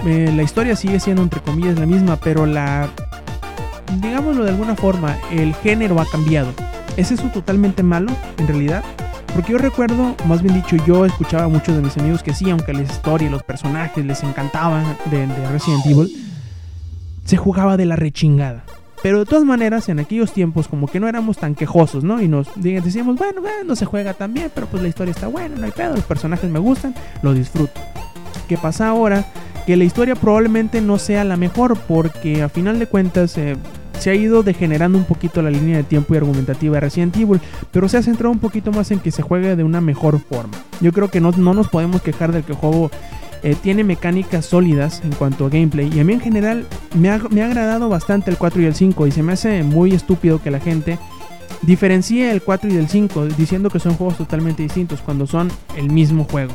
Eh, 0.05 0.31
la 0.33 0.43
historia 0.43 0.75
sigue 0.75 0.99
siendo 0.99 1.21
entre 1.21 1.41
comillas 1.41 1.77
la 1.77 1.85
misma, 1.85 2.17
pero 2.17 2.45
la 2.45 2.89
digámoslo 4.01 4.43
de 4.43 4.51
alguna 4.51 4.75
forma, 4.75 5.17
el 5.31 5.53
género 5.55 5.99
ha 5.99 6.05
cambiado. 6.05 6.53
¿Es 6.95 7.11
eso 7.11 7.29
totalmente 7.33 7.83
malo 7.83 8.11
en 8.37 8.47
realidad? 8.47 8.83
Porque 9.33 9.51
yo 9.53 9.57
recuerdo, 9.57 10.15
más 10.25 10.41
bien 10.41 10.55
dicho, 10.55 10.75
yo 10.85 11.05
escuchaba 11.05 11.45
a 11.45 11.47
muchos 11.47 11.75
de 11.75 11.81
mis 11.81 11.97
amigos 11.97 12.23
que 12.23 12.33
sí, 12.33 12.49
aunque 12.49 12.73
la 12.73 12.81
historia 12.81 13.27
y 13.27 13.31
los 13.31 13.43
personajes 13.43 14.05
les 14.05 14.23
encantaban 14.23 14.97
de, 15.09 15.27
de 15.27 15.47
Resident 15.49 15.85
Evil, 15.85 16.25
se 17.25 17.37
jugaba 17.37 17.77
de 17.77 17.85
la 17.85 17.95
rechingada. 17.95 18.63
Pero 19.01 19.19
de 19.19 19.25
todas 19.25 19.45
maneras, 19.45 19.87
en 19.87 19.99
aquellos 19.99 20.33
tiempos 20.33 20.67
como 20.67 20.87
que 20.87 20.99
no 20.99 21.07
éramos 21.07 21.37
tan 21.37 21.55
quejosos, 21.55 22.03
¿no? 22.03 22.21
Y 22.21 22.27
nos 22.27 22.49
decíamos, 22.55 23.15
bueno, 23.15 23.41
no 23.65 23.75
se 23.75 23.85
juega 23.85 24.13
tan 24.13 24.33
bien, 24.33 24.51
pero 24.53 24.67
pues 24.67 24.83
la 24.83 24.89
historia 24.89 25.11
está 25.11 25.27
buena, 25.27 25.55
no 25.55 25.65
hay 25.65 25.71
pedo, 25.71 25.95
los 25.95 26.03
personajes 26.03 26.49
me 26.49 26.59
gustan, 26.59 26.93
lo 27.21 27.33
disfruto. 27.33 27.79
¿Qué 28.47 28.57
pasa 28.57 28.89
ahora? 28.89 29.25
Que 29.65 29.77
la 29.77 29.85
historia 29.85 30.15
probablemente 30.15 30.81
no 30.81 30.97
sea 30.97 31.23
la 31.23 31.37
mejor 31.37 31.77
porque 31.77 32.41
a 32.41 32.49
final 32.49 32.79
de 32.79 32.87
cuentas 32.87 33.37
eh, 33.37 33.55
se 33.99 34.09
ha 34.09 34.15
ido 34.15 34.43
degenerando 34.43 34.97
un 34.97 35.03
poquito 35.03 35.41
la 35.41 35.49
línea 35.49 35.77
de 35.77 35.83
tiempo 35.83 36.13
y 36.13 36.17
argumentativa 36.17 36.75
de 36.75 36.79
Resident 36.79 37.15
Evil, 37.17 37.41
pero 37.71 37.89
se 37.89 37.97
ha 37.97 38.01
centrado 38.01 38.31
un 38.31 38.39
poquito 38.39 38.71
más 38.71 38.91
en 38.91 38.99
que 38.99 39.11
se 39.11 39.21
juegue 39.21 39.55
de 39.55 39.63
una 39.63 39.81
mejor 39.81 40.19
forma. 40.19 40.57
Yo 40.81 40.91
creo 40.91 41.09
que 41.09 41.21
no, 41.21 41.31
no 41.31 41.53
nos 41.53 41.67
podemos 41.69 42.01
quejar 42.01 42.31
del 42.31 42.43
que 42.43 42.53
el 42.53 42.57
juego 42.57 42.89
eh, 43.41 43.55
tiene 43.61 43.83
mecánicas 43.83 44.45
sólidas 44.45 45.01
en 45.03 45.11
cuanto 45.11 45.45
a 45.45 45.49
gameplay. 45.49 45.89
Y 45.93 45.99
a 45.99 46.03
mí 46.03 46.13
en 46.13 46.19
general 46.19 46.65
me 46.95 47.09
ha, 47.09 47.19
me 47.29 47.41
ha 47.41 47.45
agradado 47.45 47.89
bastante 47.89 48.31
el 48.31 48.37
4 48.37 48.61
y 48.61 48.65
el 48.65 48.75
5. 48.75 49.07
Y 49.07 49.11
se 49.11 49.23
me 49.23 49.33
hace 49.33 49.63
muy 49.63 49.93
estúpido 49.93 50.41
que 50.41 50.51
la 50.51 50.59
gente 50.59 50.97
diferencie 51.61 52.31
el 52.31 52.41
4 52.41 52.69
y 52.69 52.77
el 52.77 52.87
5 52.87 53.27
diciendo 53.27 53.69
que 53.69 53.79
son 53.79 53.95
juegos 53.95 54.17
totalmente 54.17 54.63
distintos 54.63 55.01
cuando 55.01 55.27
son 55.27 55.49
el 55.77 55.89
mismo 55.89 56.25
juego. 56.25 56.53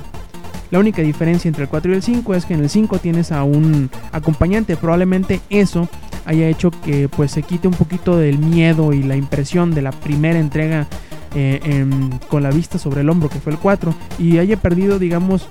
La 0.71 0.79
única 0.79 1.03
diferencia 1.03 1.49
entre 1.49 1.65
el 1.65 1.69
4 1.69 1.93
y 1.93 1.95
el 1.95 2.03
5 2.03 2.35
es 2.35 2.47
que 2.47 2.55
en 2.55 2.61
el 2.61 2.69
5 2.69 2.99
tienes 2.99 3.33
a 3.33 3.45
un 3.45 3.91
acompañante. 4.13 4.77
Probablemente 4.77 5.41
eso 5.49 5.89
haya 6.25 6.49
hecho 6.49 6.71
que 6.71 7.09
pues 7.09 7.31
se 7.33 7.43
quite 7.43 7.69
un 7.69 7.75
poquito 7.75 8.17
del 8.17 8.39
miedo 8.39 8.93
y 8.93 9.03
la 9.03 9.17
impresión 9.17 9.75
de 9.75 9.83
la 9.83 9.93
primera 9.93 10.39
entrega 10.39 10.87
eh, 11.35 11.85
con 12.29 12.43
la 12.43 12.51
vista 12.51 12.79
sobre 12.79 13.01
el 13.01 13.11
hombro 13.11 13.29
que 13.29 13.41
fue 13.41 13.53
el 13.53 13.59
4 13.59 13.95
y 14.19 14.39
haya 14.39 14.57
perdido 14.57 14.99
digamos 14.99 15.49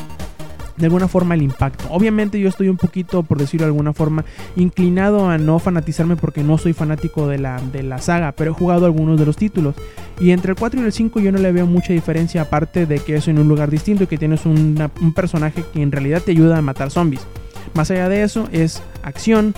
de 0.77 0.85
alguna 0.85 1.07
forma 1.07 1.35
el 1.35 1.41
impacto. 1.41 1.85
Obviamente 1.91 2.39
yo 2.39 2.49
estoy 2.49 2.69
un 2.69 2.77
poquito, 2.77 3.23
por 3.23 3.37
decirlo 3.37 3.65
de 3.65 3.69
alguna 3.69 3.93
forma, 3.93 4.25
inclinado 4.55 5.29
a 5.29 5.37
no 5.37 5.59
fanatizarme 5.59 6.15
porque 6.15 6.43
no 6.43 6.57
soy 6.57 6.73
fanático 6.73 7.27
de 7.27 7.37
la, 7.37 7.61
de 7.71 7.83
la 7.83 7.99
saga, 7.99 8.31
pero 8.31 8.51
he 8.51 8.53
jugado 8.53 8.85
algunos 8.85 9.19
de 9.19 9.25
los 9.25 9.37
títulos. 9.37 9.75
Y 10.19 10.31
entre 10.31 10.51
el 10.51 10.57
4 10.57 10.81
y 10.81 10.85
el 10.85 10.91
5 10.91 11.19
yo 11.19 11.31
no 11.31 11.37
le 11.37 11.51
veo 11.51 11.65
mucha 11.65 11.93
diferencia 11.93 12.41
aparte 12.41 12.85
de 12.85 12.99
que 12.99 13.15
es 13.15 13.27
en 13.27 13.39
un 13.39 13.47
lugar 13.47 13.69
distinto 13.69 14.03
y 14.03 14.07
que 14.07 14.17
tienes 14.17 14.45
un 14.45 15.13
personaje 15.15 15.63
que 15.73 15.81
en 15.81 15.91
realidad 15.91 16.21
te 16.23 16.31
ayuda 16.31 16.57
a 16.57 16.61
matar 16.61 16.89
zombies. 16.89 17.21
Más 17.73 17.89
allá 17.91 18.09
de 18.09 18.23
eso 18.23 18.47
es 18.51 18.81
acción. 19.03 19.53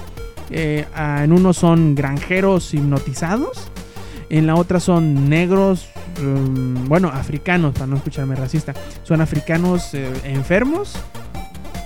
Eh, 0.49 0.85
en 0.95 1.31
uno 1.31 1.53
son 1.53 1.95
granjeros 1.95 2.73
hipnotizados. 2.73 3.69
En 4.29 4.47
la 4.47 4.55
otra 4.55 4.79
son 4.79 5.29
negros 5.29 5.87
Mm, 6.21 6.87
bueno, 6.87 7.09
africanos, 7.09 7.73
para 7.73 7.87
no 7.87 7.97
escucharme 7.97 8.35
racista, 8.35 8.73
son 9.03 9.21
africanos 9.21 9.93
eh, 9.93 10.11
enfermos. 10.23 10.95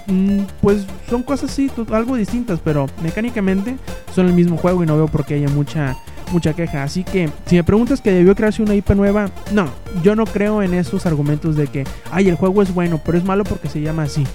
Mm, 0.07 0.41
pues 0.61 0.85
son 1.09 1.23
cosas 1.23 1.51
así, 1.51 1.69
algo 1.91 2.15
distintas, 2.15 2.59
pero 2.63 2.87
mecánicamente 3.03 3.77
son 4.13 4.27
el 4.27 4.33
mismo 4.33 4.57
juego 4.57 4.83
y 4.83 4.87
no 4.87 4.95
veo 4.95 5.07
por 5.07 5.25
qué 5.25 5.35
haya 5.35 5.49
mucha, 5.49 5.97
mucha 6.31 6.53
queja. 6.53 6.83
Así 6.83 7.03
que 7.03 7.29
si 7.45 7.55
me 7.55 7.63
preguntas 7.63 8.01
que 8.01 8.11
debió 8.11 8.35
crearse 8.35 8.63
una 8.63 8.75
IP 8.75 8.89
nueva, 8.91 9.29
no, 9.51 9.67
yo 10.03 10.15
no 10.15 10.25
creo 10.25 10.63
en 10.63 10.73
esos 10.73 11.05
argumentos 11.05 11.55
de 11.55 11.67
que, 11.67 11.85
ay, 12.11 12.29
el 12.29 12.35
juego 12.35 12.61
es 12.61 12.73
bueno, 12.73 13.01
pero 13.03 13.17
es 13.17 13.23
malo 13.23 13.43
porque 13.43 13.69
se 13.69 13.81
llama 13.81 14.03
así. 14.03 14.25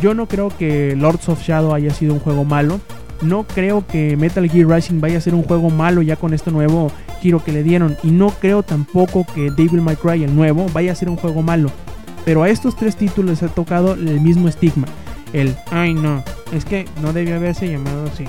Yo 0.00 0.14
no 0.14 0.26
creo 0.26 0.48
que 0.56 0.96
Lords 0.96 1.28
of 1.28 1.42
Shadow 1.42 1.74
haya 1.74 1.92
sido 1.92 2.14
un 2.14 2.20
juego 2.20 2.44
malo. 2.44 2.80
No 3.24 3.44
creo 3.44 3.86
que 3.86 4.16
Metal 4.16 4.48
Gear 4.48 4.68
Rising 4.68 5.00
vaya 5.00 5.18
a 5.18 5.20
ser 5.20 5.34
un 5.34 5.42
juego 5.42 5.70
malo 5.70 6.02
ya 6.02 6.16
con 6.16 6.34
este 6.34 6.50
nuevo 6.50 6.92
giro 7.20 7.42
que 7.42 7.52
le 7.52 7.62
dieron. 7.62 7.96
Y 8.02 8.10
no 8.10 8.30
creo 8.30 8.62
tampoco 8.62 9.26
que 9.34 9.50
Devil 9.50 9.80
May 9.80 9.96
Cry, 9.96 10.24
el 10.24 10.36
nuevo, 10.36 10.66
vaya 10.72 10.92
a 10.92 10.94
ser 10.94 11.08
un 11.08 11.16
juego 11.16 11.42
malo. 11.42 11.70
Pero 12.24 12.42
a 12.42 12.48
estos 12.48 12.76
tres 12.76 12.96
títulos 12.96 13.30
les 13.30 13.42
ha 13.42 13.54
tocado 13.54 13.94
el 13.94 14.20
mismo 14.20 14.48
estigma. 14.48 14.86
El, 15.32 15.56
ay 15.70 15.94
no, 15.94 16.22
es 16.52 16.64
que 16.64 16.86
no 17.02 17.12
debió 17.12 17.36
haberse 17.36 17.68
llamado 17.68 18.06
así. 18.12 18.24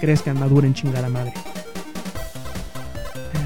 Crees 0.00 0.22
que 0.22 0.30
en 0.30 0.74
chingada 0.74 1.08
madre. 1.08 1.32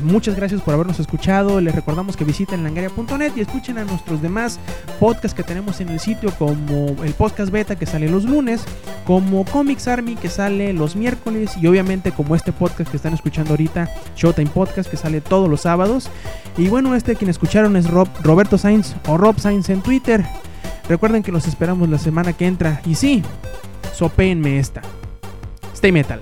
Muchas 0.02 0.36
gracias 0.36 0.62
por 0.62 0.74
habernos 0.74 1.00
escuchado. 1.00 1.60
Les 1.60 1.74
recordamos 1.74 2.16
que 2.16 2.24
visiten 2.24 2.62
langaria.net 2.62 3.32
y 3.36 3.40
escuchen 3.40 3.78
a 3.78 3.84
nuestros 3.84 4.22
demás 4.22 4.58
podcasts 5.00 5.34
que 5.34 5.42
tenemos 5.42 5.80
en 5.80 5.88
el 5.88 6.00
sitio, 6.00 6.30
como 6.38 6.96
el 7.02 7.12
podcast 7.14 7.50
beta 7.50 7.76
que 7.76 7.86
sale 7.86 8.08
los 8.08 8.24
lunes, 8.24 8.64
como 9.04 9.44
Comics 9.44 9.88
Army 9.88 10.14
que 10.14 10.28
sale 10.28 10.72
los 10.72 10.96
miércoles 10.96 11.56
y 11.60 11.66
obviamente 11.66 12.12
como 12.12 12.34
este 12.36 12.52
podcast 12.52 12.90
que 12.90 12.96
están 12.96 13.14
escuchando 13.14 13.50
ahorita, 13.50 13.88
Showtime 14.16 14.50
Podcast 14.50 14.90
que 14.90 14.96
sale 14.96 15.20
todos 15.20 15.48
los 15.48 15.62
sábados. 15.62 16.10
Y 16.56 16.68
bueno, 16.68 16.94
este 16.94 17.16
quien 17.16 17.30
escucharon 17.30 17.76
es 17.76 17.90
Rob, 17.90 18.08
Roberto 18.22 18.58
Sainz 18.58 18.94
o 19.06 19.16
Rob 19.16 19.38
Sainz 19.38 19.68
en 19.68 19.82
Twitter. 19.82 20.24
Recuerden 20.88 21.22
que 21.22 21.32
los 21.32 21.46
esperamos 21.46 21.88
la 21.88 21.98
semana 21.98 22.32
que 22.32 22.46
entra. 22.46 22.80
Y 22.86 22.94
sí, 22.94 23.22
sopéenme 23.94 24.58
esta. 24.58 24.80
Stay 25.74 25.92
metal. 25.92 26.20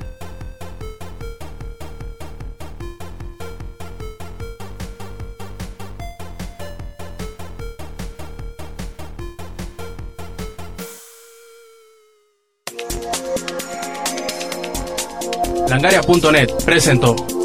Langaria.net 15.77 16.65
presentó. 16.65 17.36